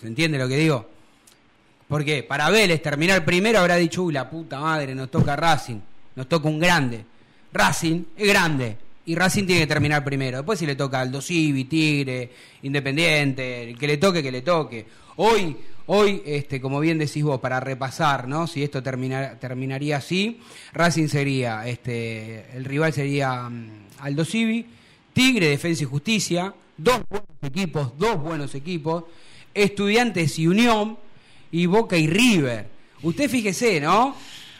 [0.00, 0.86] ¿Se entiende lo que digo?
[1.88, 5.80] Porque para Vélez terminar primero habrá dicho, uy, la puta madre, nos toca Racing,
[6.16, 7.04] nos toca un grande.
[7.52, 10.38] Racing es grande y Racing tiene que terminar primero.
[10.38, 12.30] Después si le toca Aldo Civi, Tigre,
[12.62, 14.86] Independiente, el que le toque, que le toque.
[15.16, 18.46] Hoy, hoy, este, como bien decís vos, para repasar, ¿no?
[18.46, 20.40] Si esto termina- terminaría así,
[20.72, 24.64] Racing sería, este, el rival sería mm, Aldo Civi,
[25.12, 29.04] Tigre, Defensa y Justicia, dos buenos equipos, dos buenos equipos,
[29.54, 30.98] Estudiantes y Unión,
[31.52, 32.66] y Boca y River.
[33.02, 34.14] Usted fíjese, ¿no?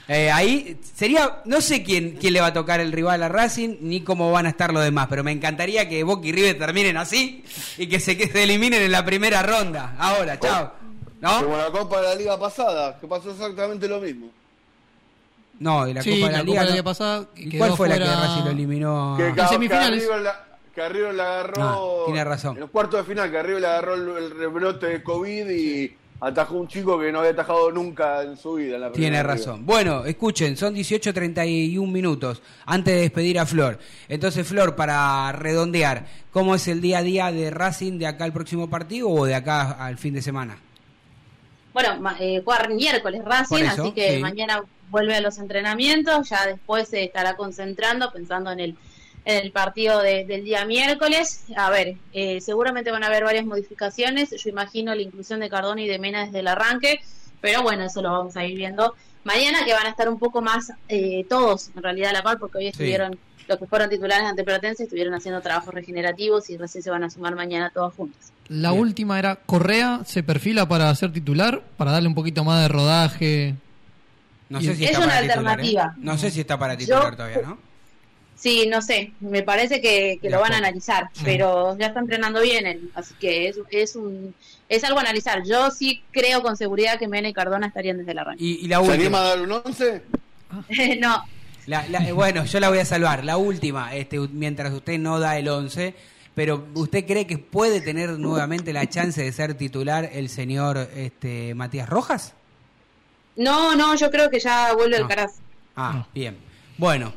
[0.09, 3.76] Eh, ahí sería, no sé quién, quién le va a tocar el rival a Racing,
[3.81, 6.96] ni cómo van a estar los demás, pero me encantaría que Boca y River terminen
[6.96, 7.44] así
[7.79, 9.94] y que se, que se eliminen en la primera ronda.
[9.98, 10.72] Ahora, chao.
[11.20, 11.44] ¿No?
[11.44, 14.31] Como la Copa de la Liga pasada, que pasó exactamente lo mismo.
[15.61, 16.55] No, de la Sí, Copa de la, la Liga.
[16.55, 16.72] Copa de la.
[16.72, 19.14] Liga pasada ¿Y quedó ¿Cuál fue la que Racing lo eliminó?
[19.16, 20.03] Que, que semifinales.
[20.03, 21.62] River la, que a River le agarró.
[21.62, 22.54] Ah, tiene razón.
[22.54, 26.56] En los cuartos de final, River le agarró el, el rebrote de COVID y atajó
[26.56, 28.76] un chico que no había atajado nunca en su vida.
[28.76, 29.64] en la Tiene razón.
[29.64, 33.78] Bueno, escuchen, son 18.31 minutos antes de despedir a Flor.
[34.09, 38.33] Entonces, Flor, para redondear, ¿cómo es el día a día de Racing de acá al
[38.33, 40.59] próximo partido o de acá al fin de semana?
[41.72, 42.42] Bueno, eh,
[42.74, 44.18] miércoles Racing, eso, así que sí.
[44.18, 48.76] mañana vuelve a los entrenamientos, ya después se estará concentrando, pensando en el,
[49.24, 51.44] en el partido de- del día miércoles.
[51.56, 55.83] A ver, eh, seguramente van a haber varias modificaciones, yo imagino la inclusión de Cardona
[55.83, 57.00] y de Mena desde el arranque,
[57.40, 60.40] pero bueno, eso lo vamos a ir viendo mañana, que van a estar un poco
[60.40, 64.24] más eh, todos en realidad a la par, porque hoy estuvieron, los que fueron titulares
[64.26, 68.18] ante Platense, estuvieron haciendo trabajos regenerativos y recién se van a sumar mañana todos juntos.
[68.48, 68.80] La Bien.
[68.83, 73.54] última era Correa, se perfila para ser titular, para darle un poquito más de rodaje.
[74.48, 75.38] No sé si Es está una para titular.
[75.44, 75.50] ¿eh?
[75.50, 75.94] alternativa.
[75.98, 77.59] No sé si está para titular Yo- todavía, ¿no?
[78.40, 82.40] Sí, no sé, me parece que, que lo van a analizar, pero ya está entrenando
[82.40, 84.35] bien él, así que es, es un
[84.66, 85.42] es algo a analizar.
[85.44, 88.42] Yo sí creo con seguridad que Mena y Cardona estarían desde el arranque.
[88.42, 88.94] Y, y la ¿Se última.
[88.94, 90.03] anima a dar un 11?
[91.00, 91.22] no,
[91.66, 93.24] La- la- eh, bueno, yo la voy a salvar.
[93.24, 95.94] La última, este, mientras usted no da el 11,
[96.35, 101.55] pero ¿usted cree que puede tener nuevamente la chance de ser titular el señor este,
[101.55, 102.33] Matías Rojas?
[103.37, 105.03] no, no, yo creo que ya vuelve No.
[105.05, 105.33] el Caraz.
[105.76, 106.37] Ah, bien.
[106.79, 107.12] Bueno,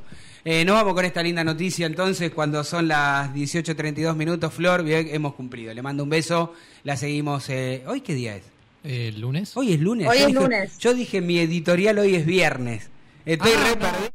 [0.45, 4.53] eh, nos vamos con esta linda noticia entonces cuando son las 18.32 minutos.
[4.53, 5.73] Flor, bien, hemos cumplido.
[5.73, 6.53] Le mando un beso.
[6.84, 7.49] La seguimos.
[7.49, 8.43] eh, ¿Hoy qué día es?
[8.84, 9.56] ¿El lunes?
[9.56, 10.08] Hoy es lunes.
[10.08, 10.77] Hoy Yo es dije- lunes.
[10.79, 12.89] Yo dije mi editorial hoy es viernes.
[13.25, 13.79] Estoy Ah, re no.
[13.82, 14.10] perdido.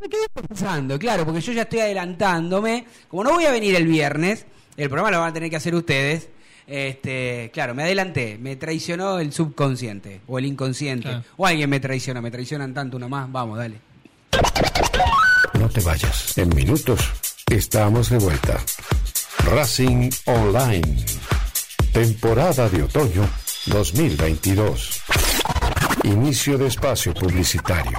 [0.00, 2.86] Me quedé pensando, claro, porque yo ya estoy adelantándome.
[3.08, 4.44] Como no voy a venir el viernes,
[4.76, 6.28] el programa lo van a tener que hacer ustedes.
[6.66, 11.08] Este, claro, me adelanté, me traicionó el subconsciente o el inconsciente.
[11.08, 11.24] Claro.
[11.36, 13.30] O alguien me traiciona, me traicionan tanto uno más.
[13.30, 13.76] Vamos, dale.
[15.58, 16.36] No te vayas.
[16.36, 17.00] En minutos
[17.50, 18.58] estamos de vuelta.
[19.44, 21.04] Racing Online.
[21.92, 23.28] Temporada de otoño
[23.66, 25.02] 2022.
[26.04, 27.98] Inicio de espacio publicitario.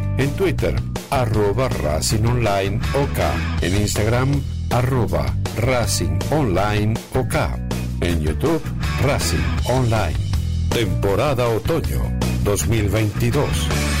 [0.17, 0.75] En Twitter,
[1.09, 3.19] arroba Racing Online OK.
[3.61, 5.25] En Instagram, arroba
[5.57, 7.35] Racing Online OK.
[8.01, 8.61] En YouTube,
[9.03, 10.17] Racing Online.
[10.69, 12.01] Temporada Otoño
[12.43, 14.00] 2022.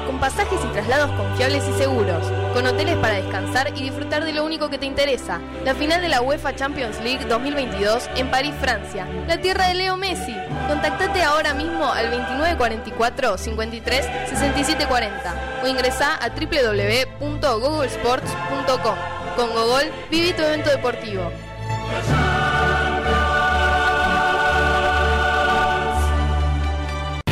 [0.21, 4.69] pasajes y traslados confiables y seguros, con hoteles para descansar y disfrutar de lo único
[4.69, 9.41] que te interesa, la final de la UEFA Champions League 2022 en París, Francia, la
[9.41, 10.35] tierra de Leo Messi.
[10.67, 18.95] Contactate ahora mismo al 2944 53 67 40 o ingresá a www.googlesports.com.
[19.35, 21.31] Con Google, viví tu evento deportivo.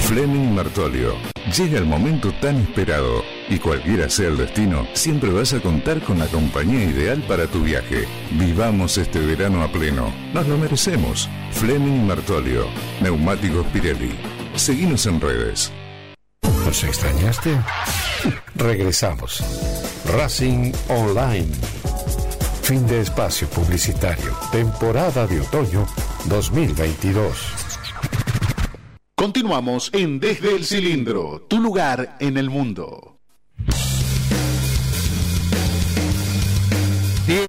[0.10, 1.14] Fleming Martolio.
[1.56, 6.18] Llega el momento tan esperado y cualquiera sea el destino, siempre vas a contar con
[6.18, 8.08] la compañía ideal para tu viaje.
[8.32, 10.12] Vivamos este verano a pleno.
[10.34, 11.30] Nos lo merecemos.
[11.52, 12.66] Fleming Martolio.
[13.02, 14.16] Neumáticos Pirelli.
[14.56, 15.72] Seguimos en redes.
[16.66, 17.56] ¿Nos extrañaste?
[18.56, 19.44] Regresamos.
[20.18, 21.54] Racing Online.
[22.64, 24.36] Fin de espacio publicitario.
[24.52, 25.86] Temporada de otoño
[26.26, 27.69] 2022.
[29.20, 33.20] Continuamos en Desde el Cilindro, tu lugar en el mundo.
[37.28, 37.48] En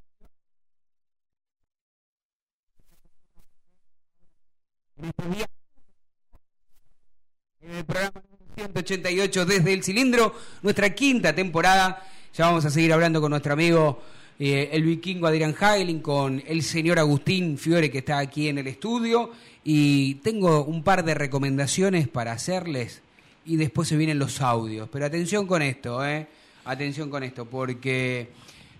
[7.73, 8.21] el programa
[8.55, 12.05] 188 desde el cilindro, nuestra quinta temporada.
[12.33, 14.01] Ya vamos a seguir hablando con nuestro amigo
[14.43, 18.67] eh, el vikingo Adrián Hagelin, con el señor Agustín Fiore que está aquí en el
[18.67, 19.31] estudio.
[19.63, 23.01] Y tengo un par de recomendaciones para hacerles
[23.45, 24.89] y después se vienen los audios.
[24.91, 26.27] Pero atención con esto, ¿eh?
[26.65, 28.29] Atención con esto, porque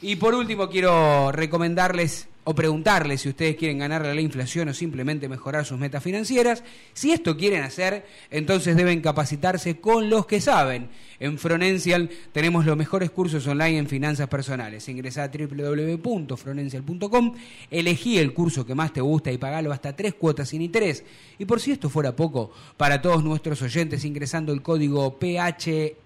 [0.00, 4.72] Y por último quiero recomendarles o preguntarles si ustedes quieren ganarle a la inflación o
[4.72, 6.64] simplemente mejorar sus metas financieras.
[6.94, 10.88] Si esto quieren hacer, entonces deben capacitarse con los que saben.
[11.20, 14.88] En Fronencial tenemos los mejores cursos online en finanzas personales.
[14.88, 17.34] Ingresa a www.fronencial.com,
[17.70, 21.04] elegí el curso que más te gusta y pagalo hasta tres cuotas sin interés.
[21.38, 25.18] Y por si esto fuera poco, para todos nuestros oyentes ingresando el código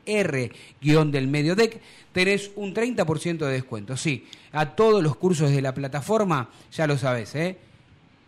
[0.04, 1.80] PHR-del Mediodec,
[2.12, 3.96] tenés un 30% de descuento.
[3.96, 7.58] Sí, a todos los cursos de la plataforma, ya lo sabes, ¿eh?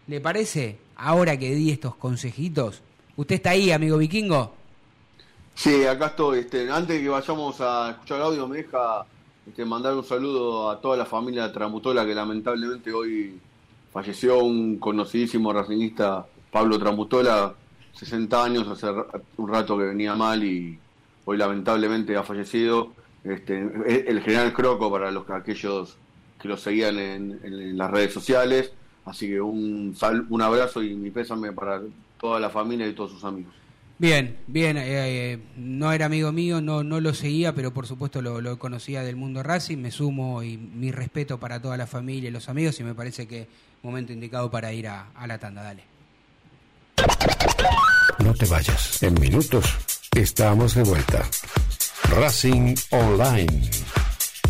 [0.07, 0.79] ¿Le parece?
[0.97, 2.83] Ahora que di estos consejitos,
[3.17, 4.55] ¿usted está ahí, amigo vikingo?
[5.55, 6.41] Sí, acá estoy.
[6.41, 9.07] Este, antes de que vayamos a escuchar el audio, me deja
[9.47, 13.41] este, mandar un saludo a toda la familia Tramutola que lamentablemente hoy
[13.93, 17.55] falleció un conocidísimo racinista, Pablo Tramutola,
[17.93, 18.89] 60 años, hace
[19.37, 20.79] un rato que venía mal y
[21.25, 22.93] hoy lamentablemente ha fallecido.
[23.25, 23.59] Este,
[24.07, 25.97] el general Croco para los aquellos
[26.41, 28.73] que lo seguían en, las redes sociales.
[29.05, 29.97] Así que un,
[30.29, 31.81] un abrazo y mi pésame para
[32.19, 33.53] toda la familia y todos sus amigos.
[33.97, 34.83] Bien, bien, eh,
[35.33, 39.15] eh, no era amigo mío, no, no lo seguía, pero por supuesto lo, conocía del
[39.15, 42.85] mundo Racing, me sumo y mi respeto para toda la familia y los amigos y
[42.85, 43.47] me parece que
[43.83, 45.85] momento indicado para ir a, a la tanda, dale.
[48.19, 51.23] No te vayas, en minutos estamos de vuelta.
[52.11, 53.71] Racing Online,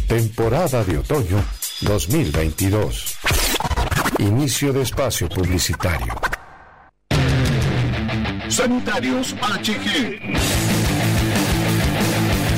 [0.09, 1.45] temporada de otoño
[1.81, 3.19] 2022.
[4.19, 6.15] Inicio de espacio publicitario.
[8.49, 10.74] Sanitarios HG.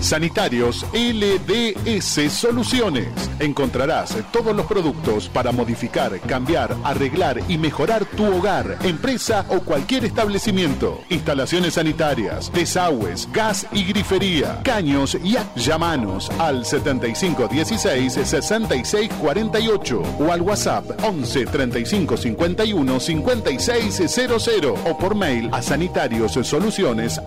[0.00, 3.08] Sanitarios LDS Soluciones.
[3.40, 10.04] Encontrarás todos los productos para modificar, cambiar, arreglar y mejorar tu hogar, empresa o cualquier
[10.04, 11.00] establecimiento.
[11.08, 21.04] Instalaciones sanitarias, desagües, gas y grifería, caños y llamanos al 7516 6648 o al WhatsApp
[21.04, 24.48] 11 35 51 5600
[24.84, 25.62] o por mail a.
[25.62, 27.20] Sanitarios Soluciones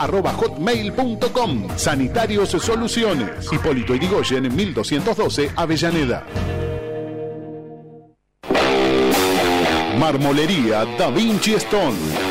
[2.61, 3.51] Soluciones.
[3.51, 6.25] Hipólito Irigoyen en 1212 Avellaneda.
[9.99, 12.30] Marmolería Da Vinci Stone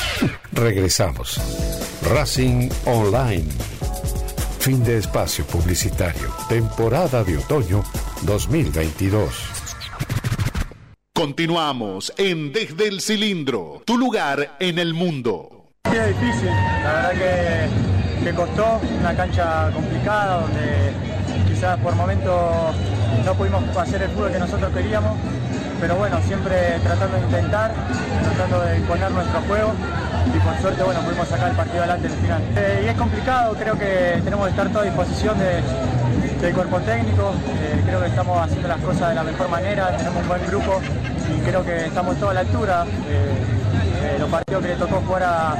[0.53, 1.39] Regresamos.
[2.03, 3.49] Racing Online.
[4.59, 6.29] Fin de espacio publicitario.
[6.49, 7.83] Temporada de otoño
[8.23, 9.61] 2022.
[11.13, 15.71] Continuamos en Desde el Cilindro, tu lugar en el mundo.
[15.91, 20.93] Sí, es difícil, la verdad que, que costó, una cancha complicada donde
[21.47, 22.75] quizás por momentos
[23.25, 25.17] no pudimos hacer el fútbol que nosotros queríamos,
[25.81, 27.71] pero bueno, siempre tratando de intentar,
[28.23, 29.73] tratando de imponer nuestro juego
[30.27, 32.41] y por suerte bueno, pudimos sacar el partido adelante en el final.
[32.55, 36.79] Eh, y es complicado, creo que tenemos que estar todos a disposición de, del cuerpo
[36.81, 40.45] técnico, eh, creo que estamos haciendo las cosas de la mejor manera, tenemos un buen
[40.45, 40.79] grupo
[41.35, 42.85] y creo que estamos todos a la altura.
[44.19, 45.55] Los partidos que le tocó jugar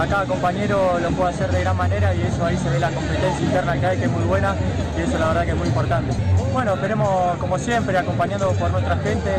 [0.00, 2.90] a cada compañero lo puede hacer de gran manera y eso ahí se ve la
[2.90, 4.56] competencia interna que hay que es muy buena
[4.96, 6.14] y eso la verdad que es muy importante.
[6.54, 9.30] Bueno, esperemos como siempre acompañando por nuestra gente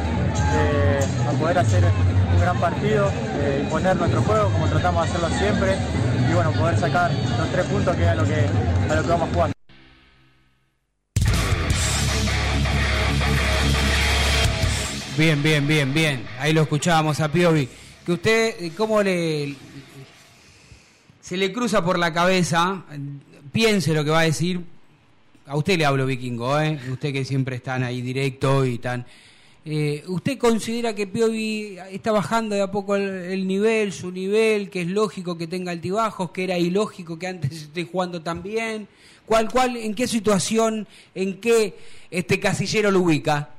[1.27, 3.09] a poder hacer un gran partido,
[3.39, 5.75] eh, poner nuestro juego como tratamos de hacerlo siempre
[6.29, 8.45] y bueno, poder sacar los tres puntos que es a lo que,
[8.89, 9.51] a lo que vamos jugar.
[15.17, 16.27] Bien, bien, bien, bien.
[16.39, 17.67] Ahí lo escuchábamos a Piovi.
[18.05, 19.55] Que usted, ¿cómo le...
[21.31, 22.83] Se le cruza por la cabeza,
[23.53, 24.59] piense lo que va a decir.
[25.45, 26.77] A usted le hablo vikingo, ¿eh?
[26.91, 29.05] Usted que siempre están ahí directo y tan...
[29.63, 34.81] Eh, ¿Usted considera que Piovi está bajando de a poco el, nivel, su nivel, que
[34.81, 38.89] es lógico que tenga altibajos, que era ilógico que antes esté jugando tan bien?
[39.25, 41.77] ¿Cuál, cuál, ¿En qué situación, en qué
[42.09, 43.51] este casillero lo ubica?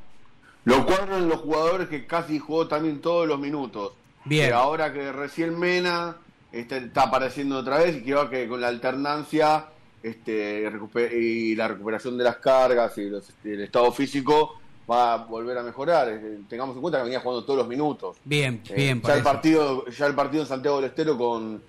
[0.66, 3.92] Lo cuadran los jugadores que casi jugó también todos los minutos.
[4.26, 4.52] Bien.
[4.52, 6.18] ahora que recién Mena
[6.52, 9.66] este, está apareciendo otra vez y que va que con la alternancia
[10.02, 10.70] este,
[11.18, 14.58] y la recuperación de las cargas y este, el estado físico
[14.90, 16.20] va a volver a mejorar.
[16.48, 18.16] Tengamos en cuenta que venía jugando todos los minutos.
[18.24, 19.02] Bien, Eh, bien.
[19.02, 21.62] ya el partido, ya el partido en Santiago del Estero con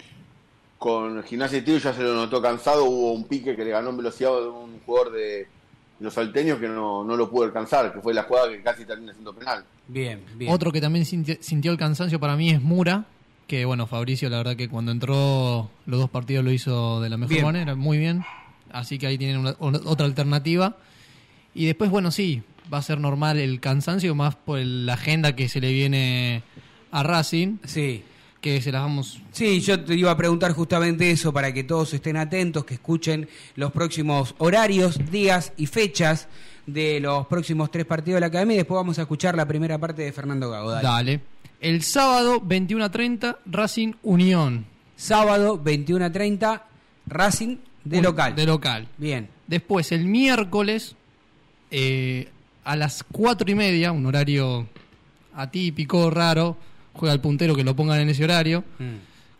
[0.77, 3.91] con Gimnasia y Tiro ya se lo notó cansado, hubo un pique que le ganó
[3.91, 5.47] en velocidad de un jugador de
[6.01, 9.13] los salteños que no, no lo pudo alcanzar, que fue la jugada que casi termina
[9.13, 9.63] siendo penal.
[9.87, 10.51] Bien, bien.
[10.51, 13.05] Otro que también sinti- sintió el cansancio para mí es Mura,
[13.47, 17.17] que bueno, Fabricio la verdad que cuando entró los dos partidos lo hizo de la
[17.17, 17.45] mejor Bien.
[17.45, 18.23] manera, muy bien.
[18.71, 20.77] Así que ahí tienen una- otra alternativa.
[21.53, 22.41] Y después, bueno, sí,
[22.73, 26.41] va a ser normal el cansancio, más por el- la agenda que se le viene
[26.91, 27.57] a Racing.
[27.65, 28.03] Sí.
[28.41, 29.21] Que se las vamos...
[29.31, 33.29] Sí, yo te iba a preguntar justamente eso para que todos estén atentos, que escuchen
[33.55, 36.27] los próximos horarios, días y fechas
[36.65, 39.77] de los próximos tres partidos de la academia y después vamos a escuchar la primera
[39.77, 40.71] parte de Fernando Gago.
[40.71, 40.83] Dale.
[40.83, 41.19] Dale.
[41.63, 44.65] El sábado, 21 a 30, Racing Unión.
[44.97, 46.65] Sábado, 21 a 30,
[47.07, 47.55] Racing
[47.85, 48.35] de Un- local.
[48.35, 48.87] De local.
[48.97, 49.29] Bien.
[49.47, 50.97] Después, el miércoles,
[51.71, 52.29] eh,
[52.65, 54.67] a las cuatro y media, un horario
[55.35, 56.57] atípico, raro,
[56.91, 58.65] juega el puntero que lo pongan en ese horario,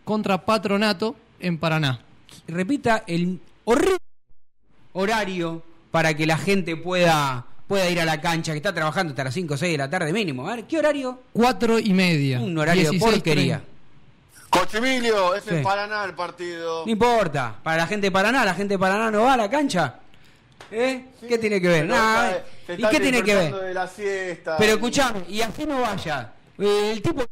[0.02, 2.00] contra Patronato en Paraná.
[2.48, 3.98] Repita el horrible
[4.94, 9.24] horario para que la gente pueda pueda ir a la cancha, que está trabajando hasta
[9.24, 10.48] las 5 o 6 de la tarde mínimo.
[10.48, 11.22] A ver, ¿qué horario?
[11.32, 12.40] Cuatro y media.
[12.40, 13.10] Un horario de 16:30.
[13.12, 13.62] porquería.
[14.50, 15.50] Cochimilio, es Sí.
[15.56, 16.84] en Paraná el partido.
[16.86, 19.50] No importa, para la gente de Paraná, la gente de Paraná no va a la
[19.50, 19.96] cancha.
[20.70, 21.06] ¿Eh?
[21.28, 21.86] ¿Qué tiene que ver?
[21.86, 22.44] Nada, está- ¿eh?
[22.66, 23.42] se ¿Y qué tiene que ver?
[23.44, 24.56] despertando de la siesta.
[24.58, 26.32] Pero escuchame, y así no vaya.
[26.58, 27.22] Eh, El tipo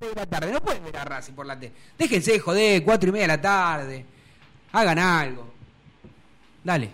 [0.00, 1.72] de la tarde, no pueden ver a Racing por la tele.
[1.98, 4.04] Déjense de joder, cuatro y media de la tarde.
[4.72, 5.52] Hagan algo.
[6.64, 6.90] Dale.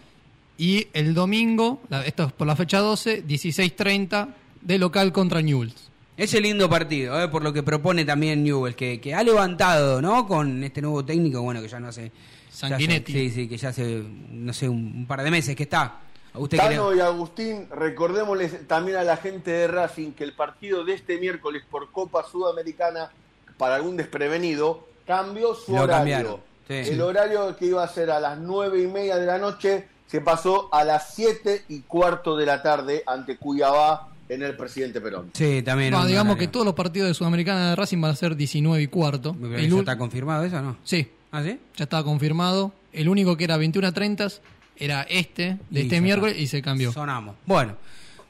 [0.59, 4.29] Y el domingo, la- esto es por la fecha 12, 16.30,
[4.63, 5.91] de local contra Newell's.
[6.17, 10.27] Ese lindo partido, eh, por lo que propone también Newell, que, que ha levantado, ¿no?
[10.27, 12.05] Con este nuevo técnico, bueno, que ya no hace...
[12.09, 13.13] ya Sanguinetti.
[13.13, 16.01] hace- sí, sí, que ya hace, no sé, un, un par de meses que está.
[16.33, 20.85] ¿A usted Tano y Agustín, recordémosles también a la gente de Racing que el partido
[20.85, 23.11] de este miércoles por Copa Sudamericana,
[23.59, 26.41] para algún desprevenido, cambió su Lo horario.
[26.67, 26.75] sí.
[26.75, 30.21] El horario que iba a ser a las nueve y media de la noche se
[30.21, 35.31] pasó a las siete y cuarto de la tarde ante Cuyabá en el Presidente Perón.
[35.35, 35.91] Sí, también.
[35.93, 36.49] No, digamos horario.
[36.49, 39.37] que todos los partidos de Sudamericana de Racing van a ser 19 y cuarto.
[39.43, 40.77] El ¿Ya está confirmado eso no?
[40.85, 41.09] Sí.
[41.33, 41.59] ¿Ah, sí?
[41.77, 42.73] Ya estaba confirmado.
[42.93, 44.29] El único que era 21 a 30
[44.77, 46.43] era este, de Y este miércoles, está.
[46.43, 46.93] y se cambió.
[46.93, 47.35] Sonamos.
[47.47, 47.75] Bueno,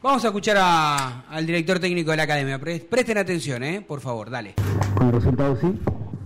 [0.02, 2.58] vamos a escuchar a- al director técnico de la academia.
[2.58, 3.80] Pre- Presten atención, ¿eh?
[3.86, 4.54] Por favor, dale.
[4.96, 5.72] Con el resultado sí,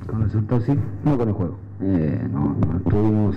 [0.07, 0.73] con el resultado sí,
[1.05, 1.59] no con el juego.
[1.83, 3.37] Eh, no, no estuvimos,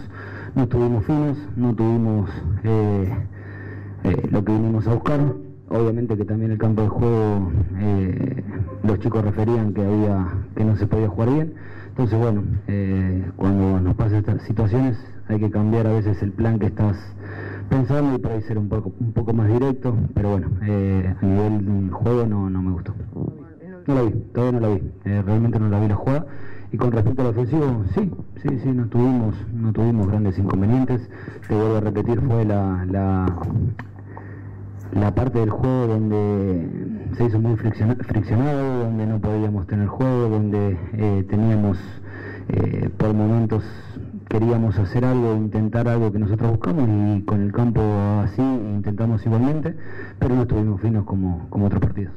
[0.56, 2.30] no estuvimos finos, no tuvimos
[2.64, 3.10] eh,
[4.04, 5.20] eh, lo que vinimos a buscar.
[5.70, 8.43] Obviamente que también el campo de juego, eh,
[8.84, 11.54] los chicos referían que había, que no se podía jugar bien.
[11.89, 12.43] Entonces bueno,
[13.36, 14.97] cuando nos pasan estas situaciones
[15.28, 16.97] hay que cambiar a veces el plan que estás
[17.70, 19.95] pensando y por ahí ser un poco, un poco más directo.
[20.14, 22.93] Pero bueno, a nivel juego no, no me gustó.
[23.86, 24.82] No la vi, todavía no la vi.
[25.04, 26.26] Realmente no la vi la jugada.
[26.74, 28.11] Y con respecto al ofensivo, sí,
[28.41, 31.07] sí, sí, no tuvimos, no tuvimos grandes inconvenientes.
[31.47, 33.38] Te vuelvo a repetir, fue la, la,
[34.91, 36.67] la parte del juego donde
[37.15, 41.78] se hizo muy fricciona- friccionado, donde no podíamos tener juego, donde eh, teníamos
[42.49, 43.63] eh, por momentos
[44.28, 47.82] queríamos hacer algo, intentar algo que nosotros buscamos y con el campo
[48.24, 49.76] así intentamos igualmente,
[50.17, 52.13] pero no estuvimos finos como, como otros partidos.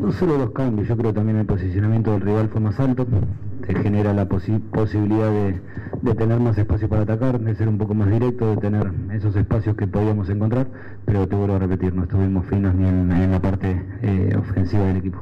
[0.00, 3.06] No solo los cambios, yo creo también el posicionamiento del rival fue más alto,
[3.66, 8.10] te genera la posibilidad de, tener más espacio para atacar, de ser un poco más
[8.10, 10.66] directo, de tener esos espacios que podíamos encontrar,
[11.04, 14.96] pero te vuelvo a repetir, no estuvimos finos ni en, la parte eh, ofensiva del
[14.98, 15.18] equipo.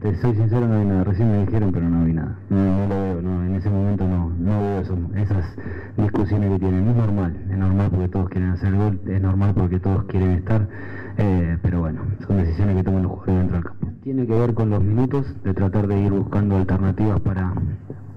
[0.00, 2.94] Te soy sincero, no vi nada, recién me dijeron, pero no vi nada, no, lo
[2.94, 4.80] veo, no, en ese momento no, no veo
[5.16, 5.44] esas
[5.96, 9.80] discusiones que tienen, es normal, es normal porque todos quieren hacer gol, es normal porque
[9.80, 10.68] todos quieren estar
[11.18, 13.88] eh, pero bueno, son decisiones que toman los jugadores dentro del campo.
[14.02, 17.52] Tiene que ver con los minutos, de tratar de ir buscando alternativas para,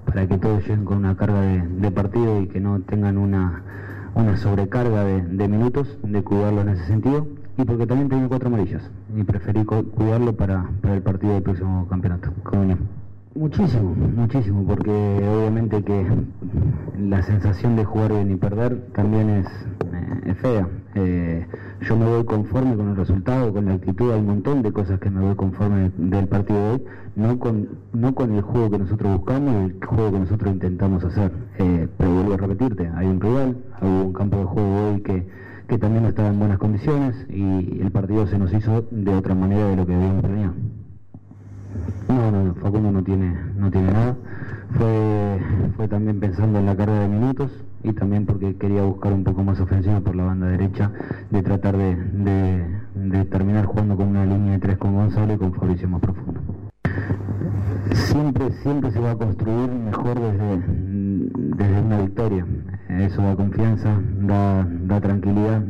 [0.06, 3.62] para que todos lleguen con una carga de, partido y que no tengan una,
[4.14, 7.26] una sobrecarga de, minutos, de cuidarlo en ese sentido.
[7.58, 11.86] Y porque también tengo cuatro amarillas y preferí cuidarlo para, para el partido del próximo
[11.88, 12.30] campeonato
[13.34, 16.06] Muchísimo, muchísimo, porque obviamente que
[16.98, 19.46] la sensación de jugar bien y perder también es,
[20.26, 20.68] eh, fea.
[20.94, 21.46] Eh,
[21.80, 25.00] yo me voy conforme con el resultado, con la actitud, hay un montón de cosas
[25.00, 26.82] que me voy conforme del partido de hoy,
[27.16, 31.32] no con, no con el juego que nosotros buscamos el juego que nosotros intentamos hacer.
[31.58, 35.26] Eh, pero vuelvo a repetirte, hay un rival, hay un campo de juego hoy que,
[35.68, 39.34] que también no estaba en buenas condiciones y el partido se nos hizo de otra
[39.34, 40.52] manera de lo que habíamos planeado.
[42.08, 44.16] No, no, Facundo no tiene, no tiene nada.
[44.76, 45.38] Fue,
[45.76, 47.50] fue también pensando en la carga de minutos
[47.84, 50.90] y también porque quería buscar un poco más ofensiva por la banda derecha,
[51.30, 51.96] de tratar de,
[52.94, 56.40] de, terminar jugando con una línea de tres con Gonzalo y con Fabricio más profundo.
[57.92, 60.62] Siempre, siempre se va a construir mejor desde,
[61.56, 62.46] desde una victoria.
[62.88, 65.62] Eso da confianza, da, da tranquilidad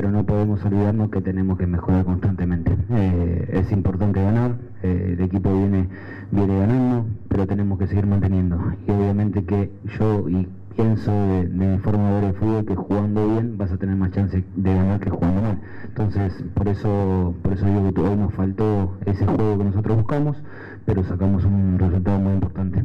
[0.00, 2.74] pero no podemos olvidarnos que tenemos que mejorar constantemente.
[2.88, 5.88] Eh, es importante ganar, eh, el equipo viene,
[6.30, 8.58] viene ganando, pero tenemos que seguir manteniendo.
[8.88, 13.28] Y obviamente que yo y pienso de, mi forma de ver el fútbol que jugando
[13.28, 15.60] bien vas a tener más chance de ganar que jugando mal.
[15.84, 20.38] Entonces, por eso, por eso digo que hoy nos faltó ese juego que nosotros buscamos,
[20.86, 22.82] pero sacamos un resultado muy importante.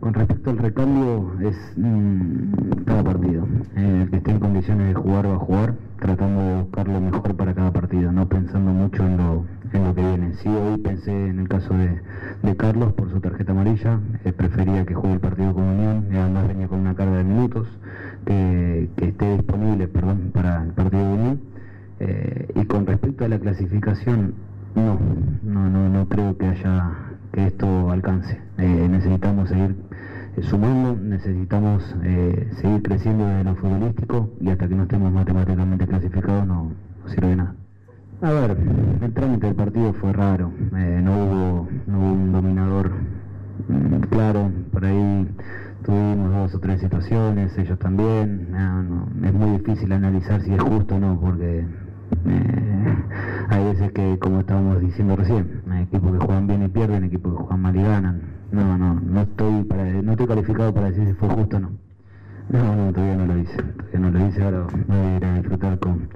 [0.00, 3.46] Con respecto al recambio, es mm, cada partido.
[3.76, 7.36] el que esté en condiciones de jugar va a jugar, tratando de buscar lo mejor
[7.36, 9.44] para cada partido, no pensando mucho en lo,
[9.74, 10.32] en lo que viene.
[10.36, 12.00] Sí, hoy pensé en el caso de,
[12.56, 16.68] Carlos por su tarjeta amarilla, eh, prefería que juegue el partido con Unión, además venía
[16.68, 17.68] con una carga de minutos,
[18.24, 21.40] que, esté disponible perdón, para el partido de Unión.
[22.00, 24.32] Eh, y con respecto a la clasificación,
[24.74, 24.98] no,
[25.42, 28.38] no, no, no creo que haya que esto alcance.
[28.58, 29.76] Eh, necesitamos seguir
[30.42, 36.46] sumando, necesitamos eh, seguir creciendo desde lo futbolístico y hasta que no estemos matemáticamente clasificados
[36.46, 36.72] no,
[37.06, 37.54] sirve de nada.
[38.22, 38.56] A ver,
[39.02, 42.90] el trámite del partido fue raro, no, hubo, no hubo un dominador
[43.68, 45.26] mm, claro, por ahí
[45.84, 48.48] tuvimos dos o tres situaciones, ellos también,
[49.24, 51.64] es muy difícil analizar si es justo o no, porque
[52.26, 52.94] eh,
[53.48, 57.32] hay veces que, como estábamos diciendo recién, hay equipos que juegan bien y pierden, equipos
[57.32, 58.20] que juegan mal y ganan.
[58.52, 61.70] No, no, no estoy para, no estoy calificado para decir si fue justo o no.
[62.50, 63.56] No, no, todavía no lo hice.
[63.56, 66.08] Todavía no lo hice, ahora voy a ir a disfrutar con,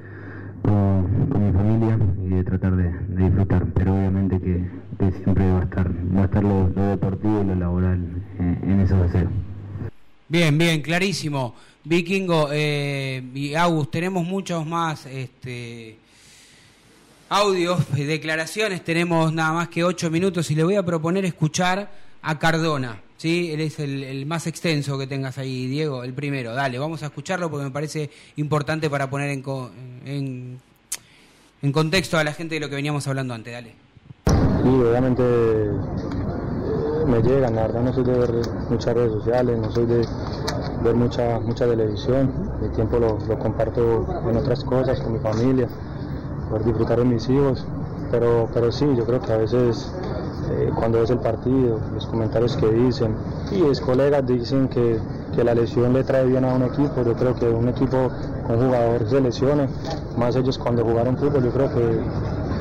[0.63, 3.67] con, mi familia y de tratar de, disfrutar.
[3.75, 8.01] Pero obviamente que, siempre va a estar, va a estar lo, deportivo y lo laboral
[8.41, 9.31] eh, en esos deseos.
[10.35, 11.55] Bien, bien, clarísimo.
[11.85, 15.97] Vikingo eh, y August, tenemos muchos más este,
[17.28, 21.89] audios, declaraciones, tenemos nada más que ocho minutos y le voy a proponer escuchar
[22.20, 23.01] a Cardona.
[23.16, 23.53] ¿sí?
[23.53, 26.53] Él es el, más extenso que tengas ahí, Diego, el primero.
[26.53, 29.45] Dale, vamos a escucharlo porque me parece importante para poner en,
[30.05, 30.61] en,
[31.62, 33.53] en contexto a la gente de lo que veníamos hablando antes.
[33.53, 33.72] Dale.
[34.26, 35.22] Sí, obviamente
[37.07, 38.31] me llegan, la verdad no soy de ver
[38.71, 40.07] muchas redes sociales, no soy de
[40.83, 42.31] ver mucha, mucha televisión,
[42.61, 45.67] mi tiempo lo, comparto en otras cosas, con mi familia,
[46.49, 47.67] por disfrutar de mis hijos,
[48.11, 49.93] pero, pero sí, yo creo que a veces
[50.51, 53.15] eh, cuando ves el partido, los comentarios que dicen,
[53.51, 54.99] y mis colegas dicen que,
[55.35, 58.11] que, la lesión le trae bien a un equipo, yo creo que un equipo
[58.47, 59.69] con jugadores se lesione,
[60.17, 61.99] más ellos cuando jugaron fútbol, yo creo que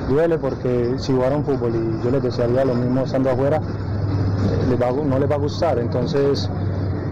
[0.09, 3.61] duele porque si jugaron fútbol y yo les desearía lo mismo estando afuera,
[4.43, 5.79] no les va a gustar.
[5.79, 6.49] Entonces,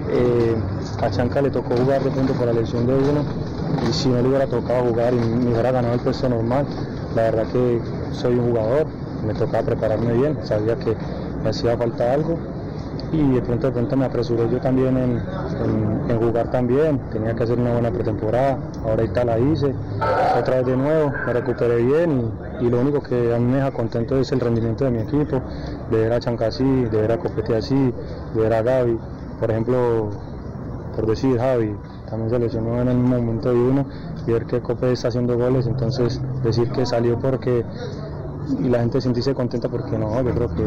[0.10, 0.56] eh,
[1.02, 3.24] a Chanca le tocó jugar de pronto por la lesión de uno
[3.90, 6.66] y si no le hubiera tocado jugar y me hubiera ganado el puesto normal,
[7.16, 7.82] la verdad que
[8.14, 8.88] soy un jugador,
[9.26, 10.96] me tocaba prepararme bien, sabía que
[11.44, 12.51] me hacía falta algo
[13.12, 17.59] y de pronto de pronto me apresuré yo también en, jugar también, tenía que hacer
[17.59, 19.74] una buena pretemporada, ahorita la hice,
[20.39, 24.20] otra vez de nuevo, me recuperé bien y, lo único que a me deja contento
[24.20, 25.41] es el rendimiento de mi equipo,
[25.89, 27.93] de ver a Chanca así, de ver a Copete así,
[28.34, 28.99] de ver a Gaby,
[29.39, 30.09] por ejemplo,
[30.95, 31.76] por decir Javi,
[32.09, 33.86] también se lesionó en el momento de uno
[34.28, 37.66] y ver que Copete está haciendo goles, entonces decir que salió porque
[38.60, 40.64] y la gente sentirse contenta porque no, yo creo que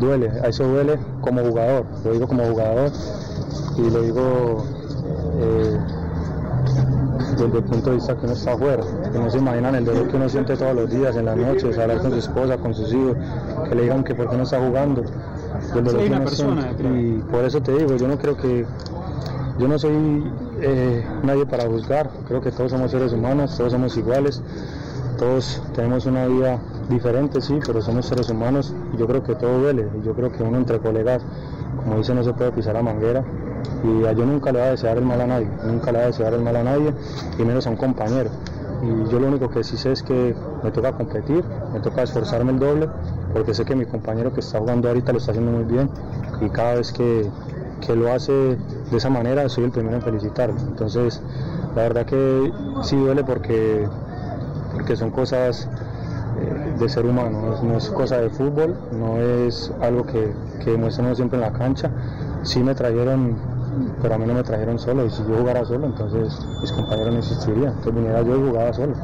[0.00, 2.90] duele, a eso duele como jugador, lo digo como jugador
[3.76, 4.64] y lo digo
[5.40, 5.78] eh,
[7.36, 8.82] desde el punto de vista que uno está afuera,
[9.12, 11.78] que no se imaginan el dolor que uno siente todos los días, en las noches,
[11.78, 13.16] hablar con su esposa, con sus hijos,
[13.68, 15.02] que le digan que por qué no está jugando,
[15.74, 16.82] dolor Sí, que uno persona siente.
[16.82, 17.02] detrás.
[17.02, 18.66] y por eso te digo, yo no creo que
[19.58, 23.96] yo no soy eh, nadie para juzgar, creo que todos somos seres humanos, todos somos
[23.96, 24.40] iguales,
[25.18, 26.58] todos tenemos una vida
[26.88, 30.30] diferente, sí, pero somos seres humanos y yo creo que todo duele, y yo creo
[30.30, 31.22] que uno entre colegas,
[31.76, 33.24] como dice, no se puede pisar la manguera
[33.82, 36.04] y a yo nunca le voy a desear el mal a nadie, nunca le voy
[36.04, 36.92] a desear el mal a nadie
[37.38, 38.30] y menos a un compañero.
[38.82, 42.52] Y yo lo único que sí sé es que me toca competir, me toca esforzarme
[42.52, 42.88] el doble,
[43.32, 45.90] porque sé que mi compañero que está jugando ahorita lo está haciendo muy bien
[46.40, 47.30] y cada vez que,
[47.80, 50.56] que lo hace de esa manera soy el primero en felicitarlo.
[50.68, 51.20] Entonces,
[51.74, 53.88] la verdad que sí duele porque,
[54.72, 55.68] porque son cosas
[56.78, 60.32] de ser humano, no es, cosa de fútbol, no es algo que,
[60.62, 61.90] que demuestran siempre en la cancha.
[62.42, 63.36] Sí me trajeron,
[64.02, 67.12] pero a mí no me trajeron solo, y si yo jugara solo, entonces mis compañeros
[67.14, 67.68] no existirían.
[67.68, 68.94] Entonces viniera yo y jugaba solo,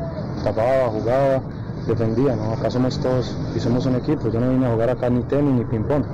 [0.45, 1.41] tapaba, jugaba,
[1.87, 2.53] defendía, ¿no?
[2.53, 5.55] Acá somos todos y somos un equipo, yo no vine a jugar acá ni tenis
[5.55, 6.05] ni ping-pong,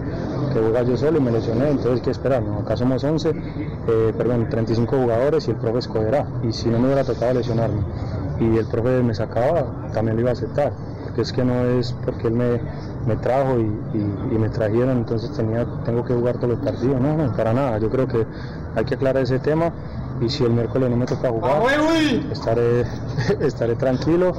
[0.53, 2.43] que jugar yo solo y me lesioné, entonces ¿qué esperar?
[2.43, 2.59] No?
[2.59, 6.87] Acá somos 11, eh, perdón, 35 jugadores y el profe escogerá, y si no me
[6.87, 7.81] hubiera tocado lesionarme
[8.41, 10.73] y el profe me sacaba, también lo iba a aceptar,
[11.17, 12.61] porque es que no es porque él me,
[13.07, 17.01] me trajo y, y- y me trajeron, entonces tenía, tengo que jugar todos los partidos,
[17.01, 18.27] no, no, para nada, yo creo que
[18.75, 19.73] hay que aclarar ese tema
[20.21, 21.62] y si el miércoles no me toca jugar,
[22.31, 22.85] estaré,
[23.41, 24.33] estaré tranquilo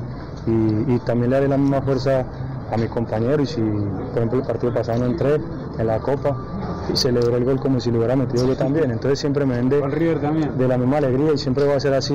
[0.46, 2.26] y, y también le haré la misma fuerza
[2.72, 3.42] a mi compañero.
[3.42, 5.36] Y si por ejemplo el partido pasado no entré
[5.80, 6.36] en la copa
[6.94, 9.82] y celebré el gol como si lo hubiera metido yo también entonces siempre me vende
[10.58, 12.14] de la misma alegría y siempre va a ser así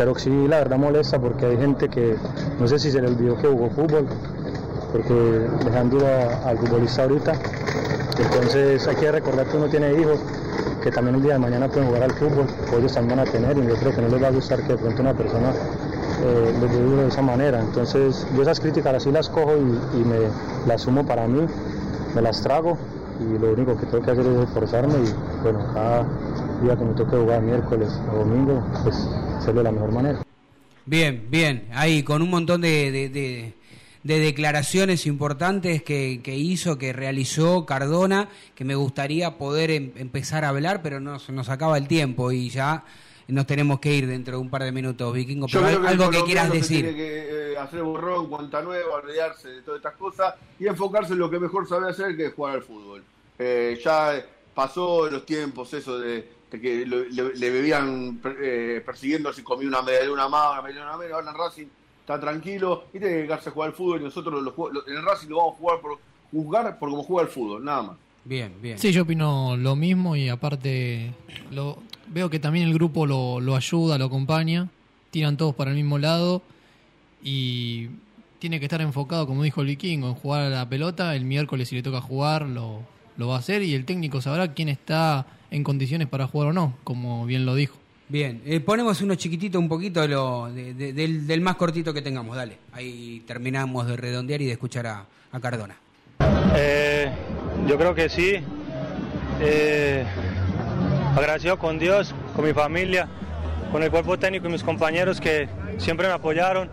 [0.00, 2.16] pero sí la verdad molesta porque hay gente que
[2.58, 4.08] no sé si se le olvidó que jugó fútbol
[4.90, 7.36] porque dejan duro a- al futbolista ahorita
[8.18, 10.18] entonces hay que recordar que uno tiene hijos
[10.82, 13.30] que también el día de mañana pueden jugar al fútbol, o ellos también van a
[13.30, 15.52] tener, y yo creo que no les va a gustar que de pronto una persona
[16.22, 17.60] eh, les de esa manera.
[17.60, 20.18] Entonces, yo esas críticas así las cojo y, y me
[20.66, 21.46] las sumo para mí,
[22.14, 22.78] me las trago,
[23.20, 26.06] y lo único que tengo que hacer es esforzarme, y bueno, cada
[26.62, 28.96] día que me toque jugar miércoles o domingo, pues
[29.38, 30.22] hacerlo de la mejor manera.
[30.86, 31.68] Bien, bien.
[31.72, 33.54] Ahí con un montón de, de- de-
[34.02, 40.44] de declaraciones importantes que, que hizo, que realizó Cardona, que me gustaría poder em- empezar
[40.44, 42.82] a hablar, pero no, se nos acaba el tiempo y ya
[43.28, 45.46] nos tenemos que ir dentro de un par de minutos, Vikingo.
[45.52, 46.80] Pero el algo que quieras decir.
[46.82, 51.18] Tiene que eh, hacer borrón, cuenta nueva, olvidarse de todas estas cosas y enfocarse en
[51.18, 53.04] lo que mejor sabe hacer, que es jugar al fútbol.
[53.38, 54.14] Eh, ya
[54.54, 59.68] pasó los tiempos eso de, de que lo- le, le bebían eh, persiguiendo si comía
[59.68, 61.12] una media luna más, una media luna menos.
[61.14, 61.66] Ahora en Racing
[62.00, 64.86] está tranquilo y tiene que dedicarse a jugar al fútbol y nosotros lo jug- lo-
[64.88, 65.98] en el Racing lo vamos a jugar por
[66.32, 67.96] juzgar por cómo juega el fútbol, nada más.
[68.24, 68.78] Bien, bien.
[68.78, 71.12] Sí, yo opino lo mismo y aparte
[71.50, 71.78] lo,
[72.08, 74.68] veo que también el grupo lo, lo ayuda, lo acompaña,
[75.10, 76.42] tiran todos para el mismo lado
[77.22, 77.88] y
[78.38, 81.14] tiene que estar enfocado, como dijo el vikingo, en jugar a la pelota.
[81.14, 82.80] El miércoles si le toca jugar lo,
[83.16, 86.52] lo va a hacer y el técnico sabrá quién está en condiciones para jugar o
[86.52, 87.76] no, como bien lo dijo.
[88.08, 91.94] Bien, eh, ponemos uno chiquitito, un poquito de lo, de- de- del, del más cortito
[91.94, 92.58] que tengamos, dale.
[92.72, 95.76] Ahí terminamos de redondear y de escuchar a, a Cardona.
[96.56, 97.08] Eh,
[97.68, 98.34] yo creo que sí.
[99.40, 100.04] Eh,
[101.16, 103.08] agradecido con Dios, con mi familia,
[103.72, 105.48] con el cuerpo técnico y mis compañeros que
[105.78, 106.68] siempre me apoyaron.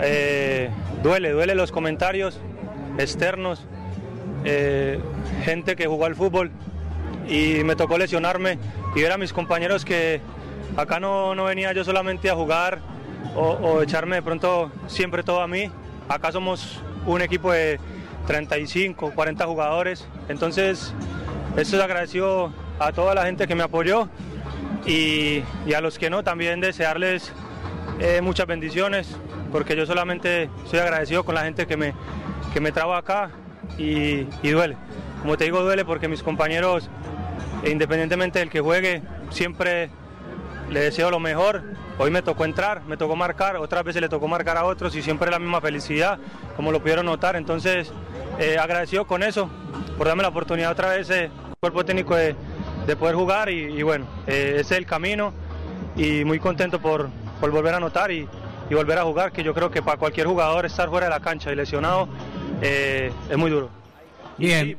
[0.00, 0.68] Eh,
[1.02, 2.38] duele, duele los comentarios
[2.98, 3.64] externos,
[4.44, 5.00] eh,
[5.44, 6.50] gente que jugó al fútbol
[7.28, 8.58] y me tocó lesionarme
[8.94, 10.20] y ver a mis compañeros que
[10.76, 12.80] acá no, no venía yo solamente a jugar
[13.34, 15.70] o, echarme de pronto siempre todo a mí.
[16.08, 17.78] Acá somos un equipo de
[18.26, 20.06] 35, 40 jugadores.
[20.28, 20.94] Entonces,
[21.56, 24.08] esto es agradecido a toda la gente que me apoyó
[24.86, 27.32] y, y a los que no, también desearles
[27.98, 29.16] eh, muchas bendiciones,
[29.52, 31.94] porque yo solamente soy agradecido con la gente que me,
[32.52, 33.30] que me acá
[33.78, 34.76] y, y duele.
[35.26, 36.88] Como te digo, duele porque mis compañeros,
[37.64, 39.90] independientemente del que juegue, siempre
[40.70, 41.64] le deseo lo mejor.
[41.98, 45.02] Hoy me tocó entrar, me tocó marcar, otras veces le tocó marcar a otros y
[45.02, 46.20] siempre la misma felicidad,
[46.54, 47.34] como lo pudieron notar.
[47.34, 47.90] Entonces,
[48.38, 49.50] eh, agradecido con eso,
[49.98, 52.36] por darme la oportunidad otra vez, eh, cuerpo técnico, de,
[52.86, 55.32] de poder jugar y, y bueno, eh, ese es el camino
[55.96, 57.08] y muy contento por,
[57.40, 58.28] por volver a anotar y,
[58.70, 61.18] y volver a jugar, que yo creo que para cualquier jugador estar fuera de la
[61.18, 62.08] cancha y lesionado
[62.62, 63.70] eh, es muy duro.
[64.38, 64.76] Bien.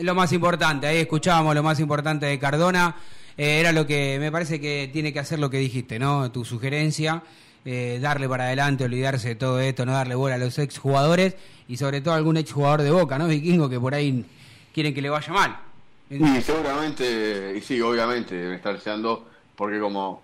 [0.00, 2.96] Lo más importante, ahí escuchábamos lo más importante de Cardona.
[3.36, 6.30] Eh, era lo que me parece que tiene que hacer lo que dijiste, ¿no?
[6.30, 7.22] Tu sugerencia.
[7.64, 11.36] eh, darle para adelante, olvidarse de todo esto, no darle bola a los exjugadores
[11.68, 13.28] y sobre todo a algún exjugador de Boca, ¿no?
[13.28, 14.24] Vikingo que por ahí
[14.74, 15.56] quieren que le vaya mal.
[16.10, 20.20] Y seguramente, y sí, obviamente deben estar deseando, porque como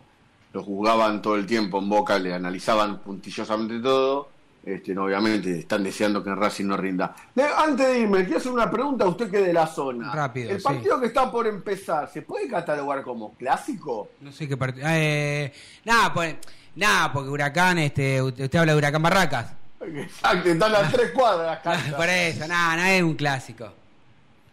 [0.53, 4.29] lo juzgaban todo el tiempo en Boca, le analizaban puntillosamente todo,
[4.65, 7.15] este, no, obviamente están deseando que Racing no rinda.
[7.35, 10.13] Le- antes de irme, quiero hacer una pregunta a usted que es de la zona.
[10.15, 10.65] Rápido, El sí.
[10.65, 14.11] partido que está por empezar, ¿se puede catalogar como clásico?
[14.21, 14.87] No sé qué partido.
[14.91, 15.53] Eh,
[15.85, 16.35] nada, pues,
[16.77, 19.53] nada, porque Huracán, este, usted, usted habla de Huracán Barracas.
[19.81, 21.95] Exacto, están a tres cuadras las canchas.
[21.95, 23.73] Por eso, nada, nada es un clásico.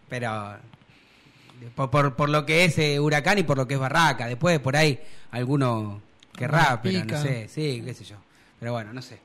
[0.07, 0.55] Pero
[1.75, 4.27] por, por, por lo que es eh, Huracán y por lo que es Barraca.
[4.27, 4.99] Después por ahí
[5.31, 6.01] alguno
[6.37, 8.17] querrá, pero no sé, sí, qué sé yo.
[8.59, 9.19] Pero bueno, no sé.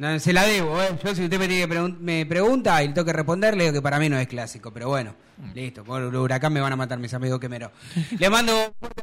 [0.00, 0.88] No, se la debo, ¿eh?
[1.04, 3.64] Yo si usted me, tiene que pregun- me pregunta y le tengo que responder, le
[3.64, 4.72] digo que para mí no es clásico.
[4.72, 5.14] Pero bueno,
[5.54, 5.84] listo.
[5.84, 7.70] Por el Huracán me van a matar mis amigos quemeros.
[8.18, 9.02] Le mando un fuerte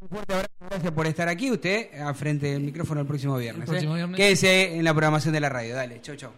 [0.00, 1.50] un fuerte abrazo, gracias por estar aquí.
[1.50, 3.62] Usted, al frente del micrófono el próximo viernes.
[3.62, 3.96] El próximo ¿eh?
[3.96, 4.16] viernes.
[4.18, 5.74] Quédese en la programación de la radio.
[5.76, 6.32] Dale, chau, chau.